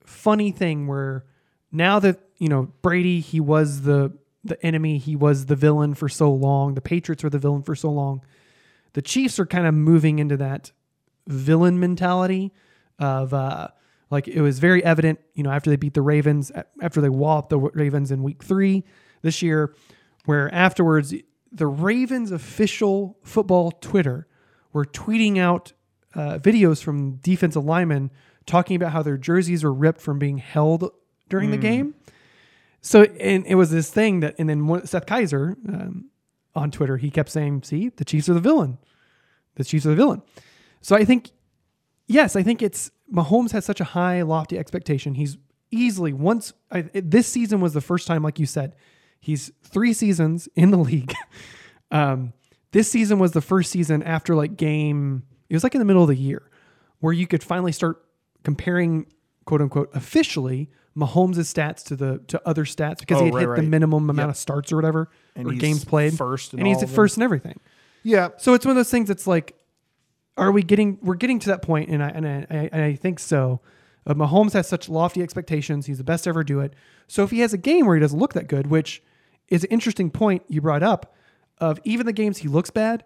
funny 0.04 0.50
thing 0.50 0.86
where 0.86 1.24
now 1.72 1.98
that 2.00 2.20
you 2.38 2.48
know 2.48 2.72
Brady, 2.82 3.20
he 3.20 3.40
was 3.40 3.82
the 3.82 4.12
the 4.44 4.64
enemy, 4.64 4.98
he 4.98 5.16
was 5.16 5.46
the 5.46 5.56
villain 5.56 5.94
for 5.94 6.08
so 6.08 6.32
long. 6.32 6.74
The 6.74 6.80
Patriots 6.80 7.24
were 7.24 7.30
the 7.30 7.38
villain 7.38 7.62
for 7.62 7.74
so 7.74 7.90
long. 7.90 8.24
The 8.92 9.02
Chiefs 9.02 9.38
are 9.38 9.46
kind 9.46 9.66
of 9.66 9.74
moving 9.74 10.18
into 10.18 10.36
that 10.36 10.72
villain 11.26 11.78
mentality 11.80 12.52
of 12.98 13.34
uh, 13.34 13.68
like 14.10 14.28
it 14.28 14.40
was 14.40 14.58
very 14.58 14.84
evident, 14.84 15.20
you 15.34 15.42
know, 15.42 15.50
after 15.50 15.70
they 15.70 15.76
beat 15.76 15.94
the 15.94 16.02
Ravens, 16.02 16.52
after 16.80 17.00
they 17.00 17.08
walloped 17.08 17.50
the 17.50 17.58
Ravens 17.58 18.10
in 18.10 18.22
Week 18.22 18.42
Three 18.42 18.84
this 19.22 19.42
year, 19.42 19.74
where 20.24 20.52
afterwards 20.54 21.14
the 21.50 21.66
Ravens 21.66 22.30
official 22.30 23.18
football 23.22 23.72
Twitter 23.72 24.26
were 24.72 24.84
tweeting 24.84 25.38
out 25.38 25.72
uh, 26.14 26.38
videos 26.38 26.82
from 26.82 27.16
defensive 27.16 27.64
linemen 27.64 28.10
talking 28.46 28.76
about 28.76 28.92
how 28.92 29.02
their 29.02 29.16
jerseys 29.16 29.64
were 29.64 29.72
ripped 29.72 30.00
from 30.00 30.18
being 30.18 30.38
held 30.38 30.90
during 31.28 31.50
the 31.50 31.56
game. 31.56 31.94
So, 32.80 33.02
and 33.02 33.44
it 33.46 33.56
was 33.56 33.70
this 33.70 33.90
thing 33.90 34.20
that, 34.20 34.36
and 34.38 34.48
then 34.48 34.86
Seth 34.86 35.06
Keysor 35.06 35.56
um, 35.68 36.10
on 36.54 36.70
Twitter, 36.70 36.96
he 36.96 37.10
kept 37.10 37.30
saying, 37.30 37.64
"See, 37.64 37.88
the 37.88 38.04
Chiefs 38.04 38.28
are 38.28 38.34
the 38.34 38.40
villain. 38.40 38.78
The 39.56 39.64
Chiefs 39.64 39.86
are 39.86 39.90
the 39.90 39.96
villain." 39.96 40.22
So 40.80 40.96
I 40.96 41.04
think, 41.04 41.30
yes, 42.06 42.36
I 42.36 42.42
think 42.42 42.62
it's 42.62 42.90
Mahomes 43.12 43.52
has 43.52 43.64
such 43.64 43.80
a 43.80 43.84
high, 43.84 44.22
lofty 44.22 44.58
expectation. 44.58 45.14
He's 45.14 45.36
easily 45.70 46.12
once 46.12 46.52
I, 46.70 46.82
this 46.94 47.26
season 47.26 47.60
was 47.60 47.72
the 47.74 47.80
first 47.80 48.06
time, 48.06 48.22
like 48.22 48.38
you 48.38 48.46
said, 48.46 48.74
he's 49.20 49.50
three 49.64 49.92
seasons 49.92 50.48
in 50.54 50.70
the 50.70 50.76
league. 50.90 51.12
um, 51.90 52.32
this 52.72 52.90
season 52.90 53.18
was 53.18 53.32
the 53.32 53.40
first 53.40 53.70
season 53.70 54.02
after 54.02 54.34
like 54.34 54.56
game. 54.56 55.22
It 55.48 55.54
was 55.54 55.62
like 55.64 55.74
in 55.74 55.78
the 55.78 55.84
middle 55.84 56.02
of 56.02 56.08
the 56.08 56.16
year 56.16 56.50
where 57.00 57.12
you 57.12 57.26
could 57.26 57.42
finally 57.42 57.72
start 57.72 58.04
comparing, 58.42 59.06
quote 59.44 59.60
unquote, 59.62 59.90
officially 59.94 60.70
Mahomes' 60.96 61.36
stats 61.52 61.84
to 61.84 61.96
the 61.96 62.18
to 62.28 62.40
other 62.46 62.64
stats 62.64 62.98
because 63.00 63.18
Oh, 63.18 63.24
he 63.24 63.26
had 63.26 63.34
right, 63.34 63.56
hit 63.56 63.62
the 63.64 63.68
minimum 63.68 64.08
amount 64.10 64.28
Yep. 64.28 64.30
of 64.30 64.36
starts 64.36 64.72
or 64.72 64.76
whatever 64.76 65.10
And 65.34 65.46
or 65.48 65.52
he's 65.52 65.60
games 65.60 65.84
played 65.84 66.14
first 66.14 66.52
in 66.54 66.60
and 66.60 66.66
he's 66.68 66.78
all 66.78 66.82
at 66.84 66.88
of 66.88 66.94
first 66.94 67.16
in 67.16 67.22
everything. 67.22 67.60
Yeah. 68.02 68.28
So 68.38 68.54
it's 68.54 68.64
one 68.64 68.70
of 68.70 68.76
those 68.76 68.90
things 68.90 69.08
that's 69.08 69.26
like, 69.26 69.54
are 70.36 70.52
we 70.52 70.62
getting? 70.62 70.98
We're 71.02 71.14
getting 71.14 71.38
to 71.40 71.48
that 71.48 71.62
point, 71.62 71.90
and 71.90 72.02
I 72.02 72.08
and 72.08 72.26
I, 72.26 72.46
and 72.72 72.82
I 72.82 72.94
think 72.94 73.18
so. 73.18 73.60
Uh, 74.06 74.14
Mahomes 74.14 74.52
has 74.52 74.68
such 74.68 74.88
lofty 74.88 75.22
expectations; 75.22 75.86
he's 75.86 75.98
the 75.98 76.04
best 76.04 76.24
to 76.24 76.30
ever 76.30 76.44
do 76.44 76.60
it. 76.60 76.74
So 77.08 77.22
if 77.24 77.30
he 77.30 77.40
has 77.40 77.52
a 77.52 77.58
game 77.58 77.86
where 77.86 77.96
he 77.96 78.00
doesn't 78.00 78.18
look 78.18 78.34
that 78.34 78.48
good, 78.48 78.66
which 78.66 79.02
is 79.48 79.64
an 79.64 79.70
interesting 79.70 80.10
point 80.10 80.42
you 80.48 80.60
brought 80.60 80.82
up, 80.82 81.14
of 81.58 81.80
even 81.84 82.06
the 82.06 82.12
games 82.12 82.38
he 82.38 82.48
looks 82.48 82.70
bad, 82.70 83.04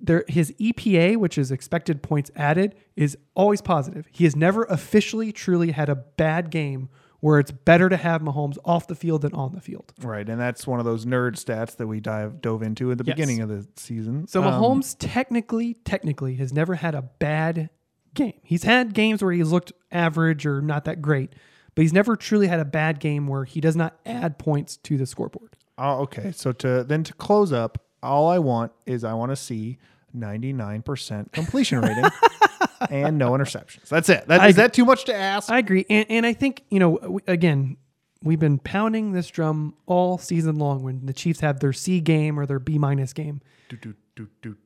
there 0.00 0.24
his 0.28 0.52
EPA, 0.60 1.16
which 1.16 1.38
is 1.38 1.50
expected 1.50 2.02
points 2.02 2.30
added, 2.36 2.74
is 2.94 3.16
always 3.34 3.62
positive. 3.62 4.06
He 4.12 4.24
has 4.24 4.36
never 4.36 4.64
officially 4.64 5.32
truly 5.32 5.70
had 5.72 5.88
a 5.88 5.94
bad 5.94 6.50
game 6.50 6.88
where 7.26 7.40
it's 7.40 7.50
better 7.50 7.88
to 7.88 7.96
have 7.96 8.22
Mahomes 8.22 8.56
off 8.64 8.86
the 8.86 8.94
field 8.94 9.22
than 9.22 9.32
on 9.34 9.52
the 9.52 9.60
field. 9.60 9.92
Right. 10.00 10.28
And 10.28 10.40
that's 10.40 10.64
one 10.64 10.78
of 10.78 10.84
those 10.86 11.04
nerd 11.04 11.32
stats 11.32 11.76
that 11.78 11.88
we 11.88 11.98
dive 11.98 12.40
dove 12.40 12.62
into 12.62 12.92
at 12.92 12.98
the 12.98 13.04
Yes. 13.04 13.16
beginning 13.16 13.40
of 13.40 13.48
the 13.48 13.66
season. 13.74 14.28
So 14.28 14.44
Um, 14.44 14.52
Mahomes 14.52 14.94
technically, 14.96 15.74
technically 15.84 16.36
has 16.36 16.52
never 16.52 16.76
had 16.76 16.94
a 16.94 17.02
bad 17.02 17.68
game. 18.14 18.34
He's 18.44 18.62
had 18.62 18.94
games 18.94 19.24
where 19.24 19.32
he's 19.32 19.50
looked 19.50 19.72
average 19.90 20.46
or 20.46 20.60
not 20.62 20.84
that 20.84 21.02
great, 21.02 21.32
but 21.74 21.82
he's 21.82 21.92
never 21.92 22.14
truly 22.14 22.46
had 22.46 22.60
a 22.60 22.64
bad 22.64 23.00
game 23.00 23.26
where 23.26 23.42
he 23.44 23.60
does 23.60 23.74
not 23.74 23.98
add 24.06 24.38
points 24.38 24.76
to 24.76 24.96
the 24.96 25.04
scoreboard. 25.04 25.56
Oh, 25.78 26.02
okay. 26.02 26.30
So 26.30 26.52
to 26.52 26.84
then 26.84 27.02
to 27.02 27.12
close 27.14 27.52
up, 27.52 27.78
all 28.04 28.28
I 28.28 28.38
want 28.38 28.70
is 28.86 29.02
I 29.02 29.14
want 29.14 29.32
to 29.32 29.36
see 29.36 29.78
99% 30.16 31.32
completion 31.32 31.80
rating 31.80 32.04
and 32.90 33.18
no 33.18 33.32
interceptions. 33.32 33.88
That's 33.88 34.08
it. 34.08 34.26
That, 34.28 34.40
I 34.40 34.48
is 34.48 34.54
agree. 34.54 34.62
that 34.62 34.72
too 34.74 34.84
much 34.84 35.04
to 35.06 35.14
ask? 35.14 35.50
I 35.50 35.58
agree, 35.58 35.84
and 35.90 36.06
and 36.08 36.26
I 36.26 36.32
think 36.32 36.64
you 36.70 36.78
know 36.78 36.98
w- 36.98 37.20
again. 37.26 37.76
We've 38.22 38.40
been 38.40 38.58
pounding 38.58 39.12
this 39.12 39.28
drum 39.28 39.74
all 39.84 40.18
season 40.18 40.56
long 40.56 40.82
when 40.82 41.04
the 41.06 41.12
Chiefs 41.12 41.40
have 41.40 41.60
their 41.60 41.74
C 41.74 42.00
game 42.00 42.40
or 42.40 42.46
their 42.46 42.58
B 42.58 42.76
minus 42.78 43.12
game. 43.12 43.40
do, 43.68 43.76
do, 43.76 43.94
do, 44.16 44.28
do. 44.42 44.56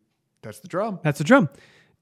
That's 0.40 0.60
the 0.60 0.68
drum. 0.68 1.00
That's 1.02 1.18
the 1.18 1.24
drum. 1.24 1.50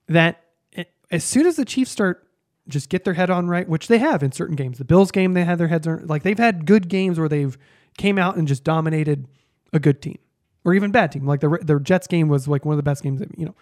That 0.08 0.40
eh, 0.74 0.84
as 1.10 1.24
soon 1.24 1.46
as 1.46 1.56
the 1.56 1.64
Chiefs 1.64 1.90
start 1.90 2.28
just 2.68 2.90
get 2.90 3.04
their 3.04 3.14
head 3.14 3.30
on 3.30 3.48
right, 3.48 3.68
which 3.68 3.88
they 3.88 3.98
have 3.98 4.22
in 4.22 4.30
certain 4.30 4.54
games. 4.54 4.78
The 4.78 4.84
Bills 4.84 5.10
game, 5.10 5.32
they 5.32 5.44
had 5.44 5.58
their 5.58 5.68
heads 5.68 5.86
on 5.86 6.06
like 6.06 6.22
they've 6.22 6.38
had 6.38 6.66
good 6.66 6.88
games 6.88 7.18
where 7.18 7.28
they've 7.28 7.56
came 7.96 8.18
out 8.18 8.36
and 8.36 8.46
just 8.46 8.62
dominated 8.62 9.26
a 9.72 9.80
good 9.80 10.00
team 10.02 10.18
or 10.64 10.74
even 10.74 10.90
bad 10.90 11.10
team. 11.10 11.26
Like 11.26 11.40
the 11.40 11.58
the 11.62 11.80
Jets 11.80 12.06
game 12.06 12.28
was 12.28 12.46
like 12.46 12.64
one 12.64 12.74
of 12.74 12.76
the 12.76 12.82
best 12.82 13.02
games 13.02 13.20
that 13.20 13.36
you 13.38 13.46
know. 13.46 13.54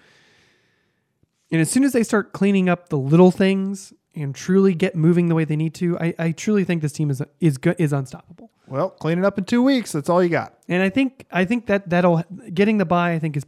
And 1.53 1.61
as 1.61 1.71
soon 1.71 1.85
as 1.85 1.93
they 1.93 2.03
start 2.03 2.33
cleaning 2.33 2.69
up 2.69 2.89
the 2.89 2.99
little 2.99 3.31
things 3.31 3.93
and 4.15 4.35
truly 4.35 4.75
get 4.75 4.97
moving 4.97 5.29
the 5.29 5.35
way 5.35 5.45
they 5.45 5.57
need 5.57 5.75
to, 5.75 5.99
I, 5.99 6.15
I 6.19 6.33
truly 6.33 6.65
think 6.65 6.83
this 6.83 6.93
team 6.93 7.11
is 7.11 7.23
is 7.41 7.57
good 7.59 7.77
is 7.79 7.93
unstoppable. 7.93 8.51
Well, 8.67 8.91
clean 8.91 9.19
it 9.19 9.25
up 9.25 9.39
in 9.39 9.45
two 9.45 9.63
weeks. 9.63 9.93
That's 9.93 10.09
all 10.09 10.23
you 10.23 10.29
got. 10.29 10.55
And 10.69 10.83
I 10.83 10.89
think 10.91 11.25
I 11.31 11.45
think 11.45 11.67
that 11.67 11.89
that'll 11.89 12.25
getting 12.53 12.79
the 12.79 12.85
buy. 12.85 13.13
I 13.13 13.19
think 13.21 13.37
is 13.37 13.45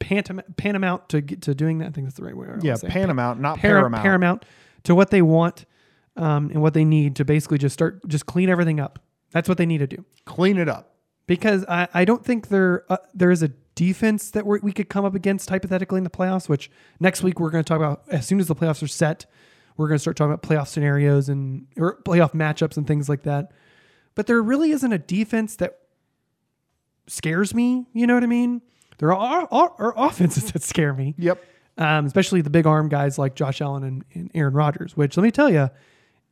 pantam- 0.00 0.44
paramount 0.56 1.08
to 1.08 1.20
get 1.20 1.42
to 1.42 1.54
doing 1.54 1.78
that. 1.78 1.86
I 1.88 1.90
think 1.90 2.06
that's 2.06 2.16
the 2.16 2.24
right 2.24 2.36
way. 2.36 2.46
I 2.48 2.58
Yeah. 2.62 2.76
Paramount, 2.86 3.40
not 3.40 3.58
Para- 3.58 3.80
Paramount. 3.80 4.02
paramount 4.02 4.44
to 4.84 4.94
what 4.94 5.10
they 5.10 5.22
want 5.22 5.64
um, 6.16 6.50
and 6.50 6.62
what 6.62 6.74
they 6.74 6.84
need 6.84 7.16
to 7.16 7.24
basically 7.24 7.58
just 7.58 7.72
start 7.72 8.06
just 8.06 8.26
clean 8.26 8.48
everything 8.48 8.78
up. 8.80 8.98
That's 9.32 9.48
what 9.48 9.58
they 9.58 9.66
need 9.66 9.78
to 9.78 9.86
do 9.88 10.04
Clean 10.26 10.56
it 10.58 10.68
up. 10.68 10.94
because 11.26 11.64
I, 11.68 11.88
I 11.92 12.04
don't 12.04 12.24
think 12.24 12.48
there 12.48 12.84
uh, 12.88 12.98
there 13.14 13.32
is 13.32 13.42
a 13.42 13.50
defense 13.74 14.30
that 14.32 14.46
we 14.46 14.58
we 14.62 14.72
could 14.72 14.88
come 14.88 15.04
up 15.04 15.14
against 15.14 15.48
hypothetically 15.50 15.98
in 15.98 16.04
the 16.04 16.10
playoffs. 16.10 16.48
Which 16.48 16.70
next 17.00 17.22
week 17.22 17.40
we're 17.40 17.50
going 17.50 17.64
to 17.64 17.68
talk 17.68 17.76
about 17.78 18.02
as 18.08 18.26
soon 18.26 18.40
as 18.40 18.46
the 18.48 18.54
playoffs 18.54 18.82
are 18.82 18.88
set. 18.88 19.26
We're 19.76 19.88
going 19.88 19.96
to 19.96 20.00
start 20.02 20.16
talking 20.16 20.32
about 20.32 20.42
playoff 20.42 20.68
scenarios 20.68 21.28
and 21.28 21.66
or 21.76 22.00
playoff 22.02 22.32
matchups 22.32 22.76
and 22.76 22.86
things 22.86 23.08
like 23.08 23.22
that. 23.24 23.50
But 24.14 24.26
there 24.28 24.40
really 24.42 24.70
isn't 24.70 24.92
a 24.92 24.98
defense 24.98 25.56
that 25.56 25.78
scares 27.06 27.54
me. 27.54 27.86
You 27.92 28.06
know 28.06 28.14
what 28.14 28.22
I 28.22 28.26
mean? 28.28 28.62
There 28.98 29.12
are, 29.12 29.48
are, 29.50 29.72
are 29.78 29.94
offenses 29.96 30.52
that 30.52 30.62
scare 30.62 30.94
me 30.94 31.14
Yep. 31.18 31.44
um, 31.78 32.06
especially 32.06 32.40
the 32.42 32.50
big 32.50 32.66
arm 32.66 32.88
guys 32.88 33.18
like 33.18 33.34
Josh 33.34 33.60
Allen 33.60 33.82
and, 33.82 34.04
and 34.14 34.30
Aaron 34.34 34.54
Rodgers. 34.54 34.96
Which 34.96 35.16
let 35.16 35.24
me 35.24 35.30
tell 35.32 35.50
you, 35.50 35.70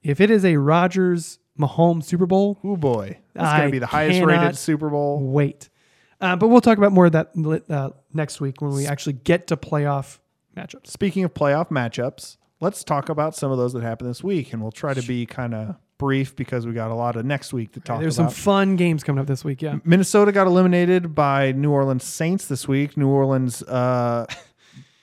if 0.02 0.20
it 0.20 0.30
is 0.30 0.44
a 0.44 0.56
Rodgers 0.56 1.38
Mahomes 1.58 2.04
Super 2.04 2.26
Bowl, 2.26 2.58
Oh 2.62 2.76
boy, 2.76 3.18
that's 3.34 3.56
going 3.58 3.68
to 3.68 3.72
be 3.72 3.78
the 3.80 3.87
highest 3.87 4.22
rated 4.22 4.56
Super 4.56 4.88
Bowl. 4.88 5.18
wait. 5.20 5.68
Uh, 6.23 6.37
but 6.37 6.49
we'll 6.49 6.61
talk 6.61 6.79
about 6.79 6.93
more 6.93 7.07
of 7.07 7.12
that 7.12 7.31
uh, 7.69 7.91
next 8.14 8.41
week 8.41 8.62
when 8.62 8.73
we 8.73 8.87
actually 8.87 9.14
get 9.14 9.49
to 9.49 9.57
playoff 9.57 10.19
matchups. 10.57 10.87
Speaking 10.87 11.25
of 11.25 11.35
playoff 11.35 11.69
matchups, 11.69 12.37
let's 12.61 12.85
talk 12.85 13.09
about 13.09 13.35
some 13.35 13.50
of 13.50 13.59
those 13.59 13.73
that 13.73 13.83
happened 13.83 14.09
this 14.09 14.23
week, 14.23 14.52
and 14.52 14.62
we'll 14.62 14.71
try 14.71 14.95
to 14.95 15.02
be 15.02 15.26
kind 15.26 15.52
of 15.52 15.75
brief 15.99 16.35
because 16.37 16.67
we 16.67 16.73
got 16.73 16.91
a 16.91 16.95
lot 16.95 17.17
of 17.17 17.25
next 17.25 17.52
week 17.52 17.73
to 17.73 17.81
talk 17.81 17.97
about. 17.97 18.00
There's 18.02 18.17
some 18.17 18.31
fun 18.31 18.76
games 18.76 19.02
coming 19.05 19.21
up 19.21 19.26
this 19.26 19.45
week. 19.45 19.62
Yeah. 19.62 19.79
Minnesota 19.85 20.33
got 20.33 20.47
eliminated 20.47 21.14
by 21.14 21.52
New 21.52 21.71
Orleans 21.71 22.05
Saints 22.05 22.47
this 22.47 22.67
week. 22.67 22.97
New 22.97 23.09
Orleans 23.09 23.62
uh, 23.64 24.26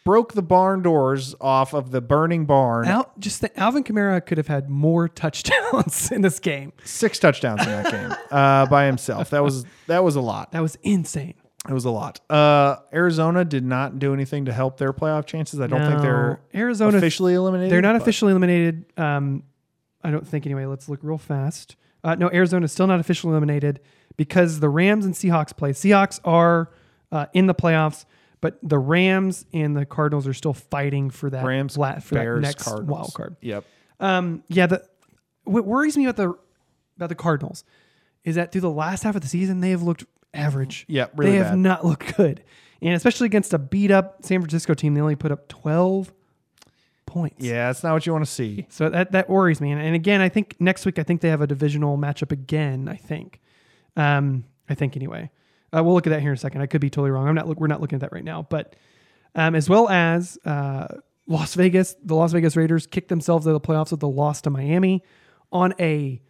broke 0.06 0.34
the 0.34 0.42
barn 0.42 0.82
doors 0.82 1.36
off 1.40 1.74
of 1.74 1.92
the 1.92 2.02
burning 2.02 2.46
barn. 2.46 2.88
Al, 2.88 3.12
just 3.20 3.42
the, 3.42 3.60
Alvin 3.60 3.84
Kamara 3.84 4.26
could 4.26 4.38
have 4.38 4.48
had 4.48 4.70
more 4.70 5.08
touchdowns 5.24 6.12
in 6.12 6.22
this 6.22 6.40
game. 6.40 6.74
Six 6.84 7.20
touchdowns 7.20 7.62
in 7.62 7.70
that 7.70 7.92
game 7.92 8.18
uh, 8.32 8.66
by 8.68 8.86
himself. 8.86 9.30
That 9.32 9.44
was 9.44 9.66
that 9.88 10.04
was 10.04 10.16
a 10.16 10.22
lot. 10.22 10.52
That 10.52 10.62
was 10.62 10.78
insane. 10.84 11.36
It 11.68 11.74
was 11.74 11.86
a 11.86 11.92
lot. 11.92 12.22
Uh, 12.32 12.78
Arizona 12.94 13.44
did 13.44 13.66
not 13.66 14.00
do 14.00 14.14
anything 14.14 14.46
to 14.46 14.54
help 14.54 14.78
their 14.78 14.94
playoff 14.94 15.26
chances. 15.26 15.60
I 15.60 15.68
don't 15.68 15.86
think 15.86 16.02
they're 16.02 16.40
Arizona 16.56 16.98
officially 16.98 17.34
eliminated. 17.34 17.72
They're 17.72 17.82
not 17.82 17.94
but- 17.94 18.02
officially 18.02 18.32
eliminated. 18.32 18.86
Um, 18.98 19.44
I 20.02 20.12
don't 20.12 20.26
think 20.26 20.46
anyway. 20.46 20.66
Let's 20.66 20.88
look 20.88 21.00
real 21.04 21.18
fast. 21.18 21.76
Uh, 22.04 22.16
no, 22.16 22.32
Arizona's 22.32 22.72
still 22.72 22.88
not 22.88 23.02
officially 23.02 23.32
eliminated 23.32 23.82
because 24.16 24.62
the 24.62 24.70
Rams 24.70 25.06
and 25.06 25.14
Seahawks 25.14 25.56
play. 25.56 25.72
Seahawks 25.72 26.20
are 26.24 26.72
uh, 27.12 27.26
in 27.34 27.48
the 27.48 27.56
playoffs, 27.56 28.06
but 28.42 28.58
the 28.64 28.80
Rams 28.80 29.46
and 29.54 29.76
the 29.76 29.86
Cardinals 29.86 30.28
are 30.28 30.34
still 30.34 30.54
fighting 30.54 31.10
for 31.10 31.30
that 31.30 31.46
Rams, 31.46 31.78
la- 31.78 32.00
for 32.00 32.16
that 32.16 32.42
next 32.42 32.64
Cardinals. 32.64 32.90
wild 32.90 33.14
card. 33.14 33.36
Yep. 33.42 33.66
Um, 34.00 34.44
yeah, 34.48 34.68
the 34.68 34.84
what 35.44 35.66
worries 35.66 35.98
me 35.98 36.06
about 36.06 36.16
the 36.18 36.38
about 36.98 37.10
the 37.10 37.16
Cardinals 37.16 37.64
is 38.24 38.36
that 38.36 38.52
through 38.52 38.62
the 38.62 38.70
last 38.70 39.04
half 39.04 39.16
of 39.16 39.22
the 39.22 39.28
season 39.28 39.62
they 39.62 39.72
have 39.72 39.82
looked 39.82 40.06
average. 40.34 40.86
Yeah, 40.88 41.08
really 41.16 41.32
they 41.32 41.38
have 41.38 41.48
bad. 41.52 41.58
not 41.60 41.86
looked 41.86 42.16
good, 42.18 42.44
and 42.82 42.94
especially 42.94 43.26
against 43.26 43.54
a 43.54 43.58
beat 43.58 43.92
up 43.92 44.18
San 44.24 44.40
Francisco 44.42 44.74
team, 44.74 44.94
they 44.94 45.02
only 45.02 45.16
put 45.16 45.32
up 45.32 45.48
twelve 45.48 46.14
points. 47.06 47.44
Yeah, 47.44 47.68
that's 47.68 47.84
not 47.84 47.94
what 47.94 48.06
you 48.06 48.12
want 48.14 48.24
to 48.24 48.32
see. 48.32 48.68
So 48.70 48.88
that 48.90 49.12
that 49.14 49.30
worries 49.30 49.60
me. 49.60 49.72
And, 49.72 49.82
and 49.82 49.96
again, 49.96 50.22
I 50.22 50.30
think 50.30 50.56
next 50.60 50.86
week 50.86 51.00
I 51.00 51.04
think 51.04 51.22
they 51.22 51.30
have 51.30 51.42
a 51.42 51.48
divisional 51.48 51.98
matchup 51.98 52.32
again. 52.32 52.88
I 52.88 52.96
think, 52.96 53.42
um, 53.98 54.44
I 54.70 54.76
think 54.76 54.96
anyway. 54.96 55.32
Uh, 55.76 55.84
we'll 55.84 55.94
look 55.94 56.08
at 56.08 56.12
that 56.12 56.22
here 56.22 56.32
in 56.32 56.36
a 56.36 56.40
second. 56.40 56.62
I 56.62 56.66
could 56.66 56.82
be 56.82 56.90
totally 56.90 57.12
wrong. 57.12 57.28
I'm 57.28 57.36
not. 57.36 57.48
Look, 57.48 57.60
we're 57.60 57.68
not 57.68 57.82
looking 57.82 57.98
at 57.98 58.02
that 58.02 58.12
right 58.12 58.24
now. 58.24 58.48
But 58.50 58.76
um, 59.36 59.56
as 59.56 59.70
well 59.70 59.88
as 59.90 60.38
uh, 60.46 60.88
Las 61.28 61.54
Vegas, 61.56 61.96
the 62.04 62.16
Las 62.16 62.32
Vegas 62.32 62.56
Raiders 62.56 62.88
kicked 62.88 63.10
themselves 63.10 63.46
out 63.48 63.52
of 63.56 63.62
the 63.62 63.68
playoffs 63.68 63.92
with 63.92 64.00
the 64.00 64.10
loss 64.10 64.42
to 64.42 64.50
Miami 64.50 65.04
on 65.52 65.74
a 65.80 66.22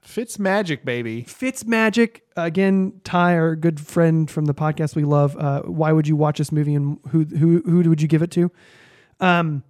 Fitz 0.00 0.38
magic, 0.38 0.84
baby. 0.84 1.22
Fitz 1.22 1.64
Magic 1.66 2.22
again. 2.36 3.00
Ty, 3.02 3.34
our 3.36 3.56
good 3.56 3.80
friend 3.80 4.30
from 4.30 4.44
the 4.44 4.54
podcast 4.54 4.94
we 4.94 5.02
love. 5.04 5.36
Uh, 5.36 5.62
why 5.62 5.90
would 5.92 6.06
you 6.06 6.14
watch 6.14 6.38
this 6.38 6.52
movie 6.52 6.74
and 6.76 6.98
who 7.10 7.24
who 7.24 7.62
who 7.64 7.88
would 7.88 8.00
you 8.00 8.06
give 8.08 8.22
it 8.22 8.30
to? 8.30 8.50
Um, 9.20 9.64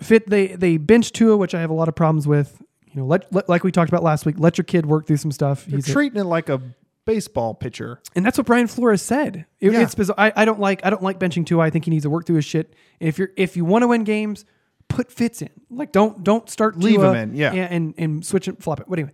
Fit 0.00 0.28
they 0.28 0.48
they 0.48 0.76
bench 0.76 1.12
Tua, 1.12 1.36
which 1.36 1.54
I 1.54 1.60
have 1.60 1.70
a 1.70 1.74
lot 1.74 1.88
of 1.88 1.94
problems 1.94 2.26
with. 2.26 2.60
You 2.90 3.00
know, 3.00 3.06
let, 3.06 3.30
let 3.32 3.48
like 3.48 3.64
we 3.64 3.72
talked 3.72 3.90
about 3.90 4.02
last 4.02 4.26
week. 4.26 4.36
Let 4.38 4.58
your 4.58 4.64
kid 4.64 4.86
work 4.86 5.06
through 5.06 5.16
some 5.18 5.32
stuff. 5.32 5.64
They're 5.66 5.76
He's 5.78 5.88
a- 5.88 5.92
treating 5.92 6.20
it 6.20 6.24
like 6.24 6.48
a 6.48 6.60
baseball 7.06 7.54
pitcher. 7.54 8.00
and 8.14 8.26
that's 8.26 8.36
what 8.36 8.46
Brian 8.46 8.66
Flores 8.66 9.00
said. 9.00 9.46
It- 9.60 9.72
Yeah. 9.72 9.80
It's 9.82 9.94
bizarre. 9.94 10.16
I, 10.18 10.32
I 10.36 10.44
don't 10.44 10.60
like 10.60 10.84
I 10.84 10.90
don't 10.90 11.02
like 11.02 11.18
benching 11.18 11.46
Tua. 11.46 11.62
I 11.64 11.70
think 11.70 11.86
he 11.86 11.90
needs 11.90 12.02
to 12.04 12.10
work 12.10 12.26
through 12.26 12.36
his 12.36 12.44
shit. 12.44 12.74
And 13.00 13.08
if 13.08 13.18
you're 13.18 13.30
if 13.36 13.56
you 13.56 13.64
want 13.64 13.82
to 13.82 13.88
win 13.88 14.04
games, 14.04 14.44
put 14.88 15.10
Fitz 15.10 15.40
in. 15.40 15.48
Like 15.70 15.92
don't 15.92 16.22
don't 16.22 16.50
start 16.50 16.78
Leave 16.78 16.96
Tua 16.96 17.14
him 17.14 17.30
in, 17.30 17.36
yeah. 17.36 17.52
and 17.52 17.94
and 17.96 18.26
switch 18.26 18.46
it, 18.48 18.62
flop 18.62 18.80
it. 18.80 18.86
But 18.88 18.98
anyway, 18.98 19.12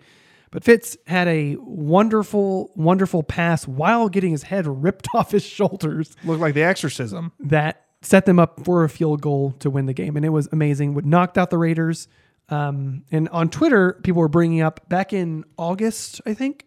but 0.51 0.65
Fitz 0.65 0.97
had 1.07 1.29
a 1.29 1.57
wonderful 1.61 2.73
wonderful 2.75 3.23
pass 3.23 3.69
while 3.69 4.09
getting 4.09 4.33
his 4.33 4.43
head 4.45 4.67
ripped 4.67 5.09
off 5.15 5.31
his 5.31 5.45
shoulders 5.45 6.17
Looked 6.25 6.41
like 6.41 6.55
the 6.55 6.63
exorcism. 6.63 7.33
that 7.41 7.85
set 8.01 8.27
them 8.27 8.39
up 8.41 8.65
for 8.65 8.83
a 8.85 8.89
field 8.89 9.21
goal 9.23 9.53
to 9.61 9.71
win 9.71 9.87
the 9.87 9.93
game, 9.93 10.17
and 10.17 10.25
it 10.25 10.31
was 10.31 10.49
amazing. 10.51 10.95
What 10.95 11.05
knocked 11.05 11.39
out 11.39 11.51
the 11.51 11.59
Raiders. 11.59 12.09
Um, 12.49 13.05
and 13.13 13.29
on 13.31 13.49
Twitter, 13.49 13.99
people 14.03 14.21
were 14.21 14.29
bringing 14.29 14.61
up 14.61 14.87
back 14.89 15.13
in 15.13 15.45
August, 15.57 16.21
I 16.27 16.35
think, 16.35 16.67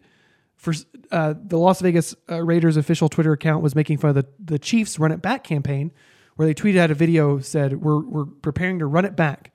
for 0.66 0.74
uh, 1.12 1.34
the 1.40 1.56
Las 1.58 1.80
Vegas 1.80 2.14
uh, 2.30 2.42
Raiders 2.42 2.76
official 2.76 3.08
Twitter 3.08 3.32
account 3.32 3.62
was 3.62 3.74
making 3.74 3.98
fun 3.98 4.10
of 4.10 4.16
the 4.16 4.26
the 4.44 4.58
Chiefs 4.58 4.98
run 4.98 5.12
it 5.12 5.22
back 5.22 5.44
campaign, 5.44 5.92
where 6.34 6.46
they 6.46 6.54
tweeted 6.54 6.78
out 6.78 6.90
a 6.90 6.94
video 6.94 7.38
said 7.38 7.80
we're 7.80 8.00
we're 8.00 8.26
preparing 8.26 8.80
to 8.80 8.86
run 8.86 9.04
it 9.04 9.14
back, 9.16 9.52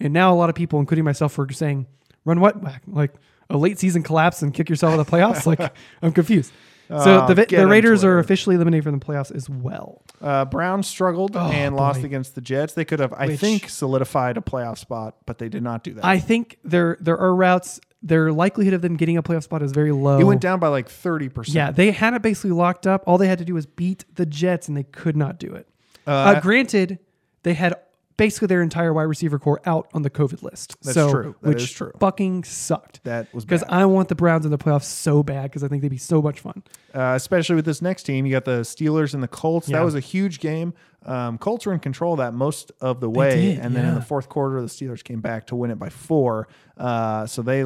and 0.00 0.12
now 0.12 0.32
a 0.32 0.36
lot 0.36 0.48
of 0.48 0.54
people, 0.54 0.78
including 0.80 1.04
myself, 1.04 1.36
were 1.36 1.48
saying 1.50 1.86
run 2.24 2.40
what 2.40 2.62
back 2.62 2.82
like 2.86 3.12
a 3.50 3.56
late 3.58 3.78
season 3.78 4.02
collapse 4.02 4.40
and 4.42 4.54
kick 4.54 4.70
yourself 4.70 4.94
out 4.94 5.00
of 5.00 5.06
the 5.06 5.12
playoffs. 5.12 5.44
like 5.46 5.74
I'm 6.02 6.12
confused. 6.12 6.52
So 6.88 7.24
Oh, 7.24 7.34
the, 7.34 7.46
the 7.46 7.66
Raiders 7.66 8.04
are 8.04 8.18
officially 8.18 8.54
eliminated 8.56 8.84
from 8.84 8.98
the 8.98 9.04
playoffs 9.04 9.34
as 9.34 9.48
well. 9.48 10.02
Uh, 10.20 10.44
Browns 10.44 10.86
struggled 10.86 11.34
and 11.36 11.74
lost 11.74 12.00
Oh, 12.02 12.04
against 12.04 12.34
the 12.34 12.42
Jets. 12.42 12.74
They 12.74 12.84
could 12.84 13.00
have, 13.00 13.14
I 13.14 13.28
Which- 13.28 13.40
think, 13.40 13.68
solidified 13.70 14.36
a 14.36 14.42
playoff 14.42 14.76
spot, 14.76 15.16
but 15.24 15.38
they 15.38 15.48
did 15.48 15.62
not 15.62 15.84
do 15.84 15.94
that. 15.94 16.04
I 16.04 16.18
think 16.18 16.58
there 16.64 16.98
there 17.00 17.16
are 17.18 17.34
routes. 17.34 17.80
Their 18.02 18.32
likelihood 18.32 18.74
of 18.74 18.82
them 18.82 18.96
getting 18.96 19.16
a 19.16 19.22
playoff 19.22 19.44
spot 19.44 19.62
is 19.62 19.70
very 19.72 19.92
low. 19.92 20.18
It 20.18 20.24
went 20.24 20.40
down 20.40 20.58
by 20.58 20.68
like 20.68 20.88
thirty 20.88 21.28
percent. 21.28 21.54
Yeah, 21.54 21.70
they 21.70 21.92
had 21.92 22.14
it 22.14 22.22
basically 22.22 22.50
locked 22.50 22.86
up. 22.86 23.04
All 23.06 23.16
they 23.16 23.28
had 23.28 23.38
to 23.38 23.44
do 23.44 23.54
was 23.54 23.66
beat 23.66 24.04
the 24.16 24.26
Jets, 24.26 24.66
and 24.66 24.76
they 24.76 24.82
could 24.82 25.16
not 25.16 25.38
do 25.38 25.54
it. 25.54 25.68
Uh, 26.06 26.40
granted, 26.40 26.98
they 27.44 27.54
had 27.54 27.76
basically 28.16 28.46
their 28.46 28.62
entire 28.62 28.92
wide 28.92 29.04
receiver 29.04 29.38
core 29.38 29.60
out 29.66 29.88
on 29.94 30.02
the 30.02 30.10
COVID 30.10 30.42
list. 30.42 30.76
That's 30.82 30.94
so, 30.94 31.10
true. 31.10 31.36
That 31.42 31.48
which 31.48 31.62
is 31.62 31.70
true. 31.70 31.92
Fucking 32.00 32.44
sucked. 32.44 33.02
That 33.04 33.32
was 33.32 33.44
because. 33.44 33.62
I 33.68 33.84
want 33.86 34.08
the 34.08 34.14
Browns 34.14 34.44
in 34.44 34.50
the 34.50 34.58
playoffs 34.58 34.84
so 34.84 35.22
bad 35.22 35.44
because 35.44 35.62
I 35.62 35.68
think 35.68 35.82
they'd 35.82 35.88
be 35.88 35.96
so 35.96 36.20
much 36.20 36.40
fun. 36.40 36.62
uh, 36.94 37.12
especially 37.16 37.56
with 37.56 37.64
this 37.64 37.82
next 37.82 38.02
team. 38.04 38.26
You 38.26 38.32
got 38.32 38.44
the 38.44 38.62
Steelers 38.62 39.14
and 39.14 39.22
the 39.22 39.28
Colts. 39.28 39.68
Yeah. 39.68 39.78
That 39.78 39.84
was 39.84 39.94
a 39.94 40.00
huge 40.00 40.40
game. 40.40 40.74
Um, 41.04 41.36
Colts 41.38 41.66
were 41.66 41.72
in 41.72 41.80
control 41.80 42.12
of 42.12 42.18
that 42.18 42.32
most 42.32 42.70
of 42.80 43.00
the 43.00 43.10
way, 43.10 43.54
did, 43.54 43.58
and 43.58 43.74
then 43.74 43.84
in 43.86 43.94
the 43.96 44.02
fourth 44.02 44.28
quarter, 44.28 44.60
the 44.60 44.68
Steelers 44.68 45.02
came 45.02 45.20
back 45.20 45.48
to 45.48 45.56
win 45.56 45.72
it 45.72 45.78
by 45.78 45.88
four. 45.88 46.46
Uh, 46.76 47.26
so 47.26 47.42
they 47.42 47.64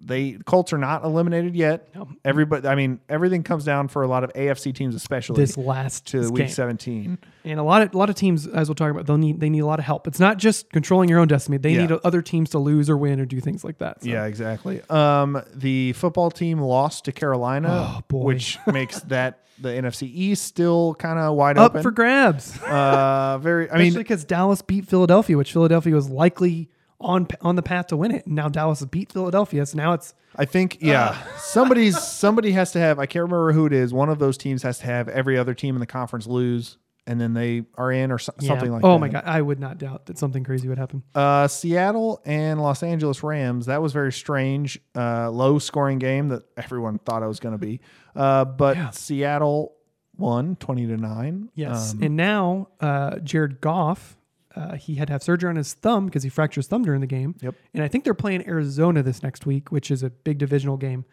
they 0.00 0.32
Colts 0.46 0.72
are 0.72 0.78
not 0.78 1.04
eliminated 1.04 1.56
yet. 1.56 1.88
Everybody, 2.24 2.68
I 2.68 2.74
mean, 2.76 3.00
everything 3.08 3.42
comes 3.42 3.64
down 3.64 3.88
for 3.88 4.02
a 4.02 4.06
lot 4.08 4.22
of 4.24 4.32
AFC 4.34 4.72
teams, 4.74 4.94
especially 4.94 5.36
This 5.36 5.56
last 5.56 6.06
to 6.08 6.20
this 6.20 6.30
week 6.30 6.42
game. 6.44 6.48
seventeen. 6.50 7.18
And 7.44 7.58
a 7.58 7.62
lot 7.64 7.82
of 7.82 7.94
a 7.94 7.98
lot 7.98 8.08
of 8.08 8.14
teams, 8.16 8.46
as 8.46 8.68
we'll 8.68 8.76
talk 8.76 8.90
about, 8.90 9.06
they'll 9.06 9.18
need 9.18 9.40
they 9.40 9.50
need 9.50 9.60
a 9.60 9.66
lot 9.66 9.78
of 9.80 9.84
help. 9.84 10.06
It's 10.06 10.20
not 10.20 10.38
just 10.38 10.70
controlling 10.70 11.08
your 11.08 11.18
own 11.18 11.26
destiny. 11.28 11.56
They 11.58 11.72
Yeah. 11.74 11.86
need 11.86 11.92
other 12.04 12.22
teams 12.22 12.50
to 12.50 12.58
lose 12.58 12.88
or 12.88 12.96
win 12.96 13.18
or 13.20 13.26
do 13.26 13.40
things 13.40 13.64
like 13.64 13.78
that. 13.78 14.02
So. 14.04 14.08
Yeah, 14.08 14.26
exactly. 14.26 14.80
Um, 14.88 15.42
the 15.54 15.92
football 15.94 16.30
team 16.30 16.60
lost 16.60 17.04
to 17.06 17.12
Carolina, 17.12 17.68
Oh, 17.98 18.00
boy. 18.08 18.22
which 18.24 18.56
makes 18.66 19.00
that 19.00 19.40
the 19.60 19.70
NFC 19.70 20.02
East 20.14 20.44
still 20.44 20.94
kind 20.94 21.18
of 21.18 21.34
wide 21.34 21.58
up 21.58 21.72
open. 21.72 21.82
for 21.82 21.90
grabs. 21.90 22.56
uh, 22.62 23.38
very. 23.42 23.68
I 23.68 23.78
mean, 23.78 23.94
because 23.94 24.24
Dallas 24.24 24.62
beat 24.62 24.86
Philadelphia, 24.86 25.36
which 25.36 25.52
Philadelphia 25.52 25.92
was 25.94 26.08
likely 26.08 26.70
on 27.00 27.26
on 27.40 27.56
the 27.56 27.62
path 27.62 27.88
to 27.88 27.96
win 27.96 28.10
it. 28.10 28.26
And 28.26 28.34
now 28.34 28.48
Dallas 28.48 28.80
has 28.80 28.88
beat 28.88 29.12
Philadelphia, 29.12 29.64
so 29.66 29.76
now 29.76 29.92
it's 29.92 30.14
I 30.36 30.44
think 30.44 30.78
yeah, 30.80 31.16
somebody's 31.38 32.00
somebody 32.02 32.52
has 32.52 32.72
to 32.72 32.78
have. 32.80 32.98
I 32.98 33.06
can't 33.06 33.22
remember 33.24 33.52
who 33.52 33.66
it 33.66 33.72
is. 33.72 33.92
One 33.92 34.08
of 34.08 34.18
those 34.18 34.36
teams 34.36 34.62
has 34.62 34.78
to 34.80 34.86
have 34.86 35.08
every 35.08 35.38
other 35.38 35.54
team 35.54 35.74
in 35.76 35.80
the 35.80 35.86
conference 35.86 36.26
lose, 36.26 36.76
and 37.06 37.20
then 37.20 37.34
they 37.34 37.62
are 37.76 37.90
in 37.92 38.10
or 38.12 38.18
so- 38.18 38.34
Yeah. 38.40 38.48
something 38.48 38.70
like 38.72 38.84
oh 38.84 38.92
that. 38.94 38.98
my 38.98 39.08
god, 39.08 39.22
I 39.26 39.40
would 39.40 39.58
not 39.60 39.78
doubt 39.78 40.06
that 40.06 40.18
something 40.18 40.44
crazy 40.44 40.68
would 40.68 40.78
happen. 40.78 41.02
Uh, 41.14 41.46
Seattle 41.48 42.20
and 42.26 42.60
Los 42.60 42.82
Angeles 42.82 43.22
Rams. 43.22 43.66
That 43.66 43.80
was 43.80 43.92
very 43.92 44.12
strange. 44.12 44.78
Uh, 44.96 45.30
low 45.30 45.58
scoring 45.58 45.98
game 45.98 46.28
that 46.28 46.42
everyone 46.56 46.98
thought 46.98 47.22
it 47.22 47.26
was 47.28 47.40
going 47.40 47.54
to 47.54 47.58
be. 47.64 47.80
Uh, 48.16 48.44
but 48.44 48.76
Yeah. 48.76 48.90
Seattle 48.90 49.74
won 50.16 50.56
20 50.56 50.88
to 50.88 50.96
9. 50.96 51.48
Yes, 51.54 51.94
Um, 51.94 52.02
and 52.02 52.16
now 52.16 52.68
uh, 52.80 53.18
Jared 53.20 53.60
Goff, 53.60 54.17
uh, 54.58 54.74
he 54.76 54.96
had 54.96 55.06
to 55.08 55.12
have 55.14 55.22
surgery 55.22 55.48
on 55.48 55.56
his 55.56 55.72
thumb 55.74 56.06
because 56.06 56.22
he 56.24 56.28
fractured 56.28 56.56
his 56.64 56.66
thumb 56.68 56.82
during 56.82 57.00
the 57.00 57.06
game. 57.06 57.34
Yep. 57.40 57.54
And 57.74 57.82
I 57.84 57.88
think 57.88 58.02
they're 58.04 58.14
playing 58.14 58.46
Arizona 58.48 59.02
this 59.02 59.22
next 59.22 59.46
week, 59.46 59.70
which 59.70 59.90
is 59.90 60.02
a 60.02 60.10
big 60.10 60.38
divisional 60.38 60.76
game. 60.76 61.04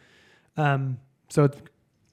Um, 0.57 0.97
so 1.29 1.43
it's 1.45 1.57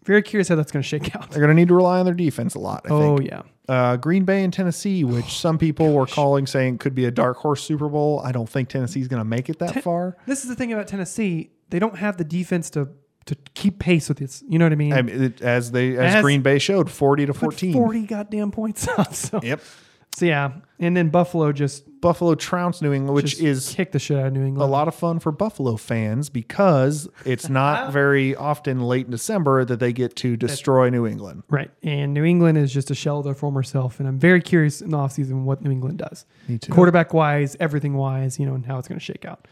very 0.04 0.22
curious 0.22 0.48
how 0.48 0.56
that's 0.56 0.72
going 0.72 0.82
to 0.82 0.88
shake 0.88 1.14
out. 1.16 1.30
they're 1.30 1.40
going 1.40 1.48
to 1.48 1.54
need 1.54 1.68
to 1.68 1.74
rely 1.74 1.98
on 2.00 2.04
their 2.04 2.14
defense 2.14 2.54
a 2.54 2.58
lot. 2.58 2.82
I 2.84 2.88
Oh 2.92 3.16
think. 3.18 3.30
yeah, 3.30 3.42
Uh, 3.68 3.96
Green 3.96 4.24
Bay 4.24 4.42
and 4.44 4.52
Tennessee, 4.52 5.04
which 5.04 5.38
some 5.38 5.58
people 5.58 5.92
were 5.92 6.06
calling 6.06 6.46
saying 6.46 6.78
could 6.78 6.94
be 6.94 7.04
a 7.04 7.10
dark 7.10 7.38
horse 7.38 7.62
Super 7.62 7.88
Bowl. 7.88 8.20
I 8.24 8.32
don't 8.32 8.48
think 8.48 8.68
Tennessee's 8.68 9.08
going 9.08 9.20
to 9.20 9.24
make 9.28 9.48
it 9.48 9.58
that 9.60 9.82
far. 9.82 10.16
this 10.26 10.42
is 10.42 10.48
the 10.48 10.56
thing 10.56 10.72
about 10.72 10.88
Tennessee; 10.88 11.50
they 11.70 11.78
don't 11.78 11.96
have 11.98 12.16
the 12.16 12.24
defense 12.24 12.68
to 12.70 12.88
to 13.26 13.36
keep 13.54 13.78
pace 13.78 14.08
with 14.08 14.18
this. 14.18 14.42
You 14.48 14.58
know 14.58 14.64
what 14.64 14.72
I 14.72 14.76
mean? 14.76 14.92
I 14.92 15.02
mean, 15.02 15.22
it, 15.22 15.40
as 15.40 15.70
they 15.70 15.96
as, 15.96 16.16
As- 16.16 16.22
Green 16.22 16.42
Bay 16.42 16.58
showed, 16.58 16.90
40 16.90 17.26
to 17.26 17.32
14. 17.34 17.72
forty 17.72 18.02
goddamn 18.04 18.50
points 18.50 18.88
up. 18.98 19.14
So, 19.14 19.38
Yep. 19.40 19.60
So 20.14 20.26
yeah, 20.26 20.52
and 20.78 20.96
then 20.96 21.08
Buffalo 21.08 21.52
just 21.52 21.84
Buffalo 22.02 22.34
trounced 22.34 22.82
New 22.82 22.92
England, 22.92 23.14
which 23.14 23.40
is 23.40 23.72
kicked 23.74 23.92
the 23.92 23.98
shit 23.98 24.18
out 24.18 24.26
of 24.26 24.32
New 24.32 24.44
England. 24.44 24.68
a 24.68 24.70
lot 24.70 24.88
of 24.88 24.94
fun 24.94 25.20
for 25.20 25.32
Buffalo 25.32 25.76
fans 25.76 26.28
because 26.28 27.08
it's 27.24 27.48
not 27.48 27.92
very 27.94 28.34
often 28.34 28.80
late 28.80 29.06
in 29.06 29.12
December 29.12 29.64
that 29.64 29.78
they 29.80 29.92
get 29.92 30.16
to 30.16 30.36
destroy 30.36 30.90
New 30.90 31.06
England. 31.06 31.44
Right. 31.48 31.70
And 31.82 32.12
New 32.12 32.24
England 32.24 32.58
is 32.58 32.72
just 32.72 32.90
a 32.90 32.94
shell 32.94 33.18
of 33.18 33.24
their 33.24 33.34
former 33.34 33.62
self. 33.62 34.00
And 34.00 34.08
I'm 34.08 34.18
very 34.18 34.42
curious 34.42 34.82
in 34.82 34.90
the 34.90 34.96
offseason 34.96 35.44
what 35.44 35.62
New 35.62 35.70
England 35.70 35.98
does. 35.98 36.26
Me 36.48 36.58
too. 36.58 36.72
Quarterback 36.72 37.14
wise, 37.14 37.56
everything 37.60 37.94
wise, 37.94 38.38
you 38.38 38.44
know, 38.44 38.54
and 38.54 38.66
how 38.66 38.78
it's 38.78 38.88
going 38.88 38.98
to 38.98 39.04
shake 39.04 39.24
out. 39.24 39.46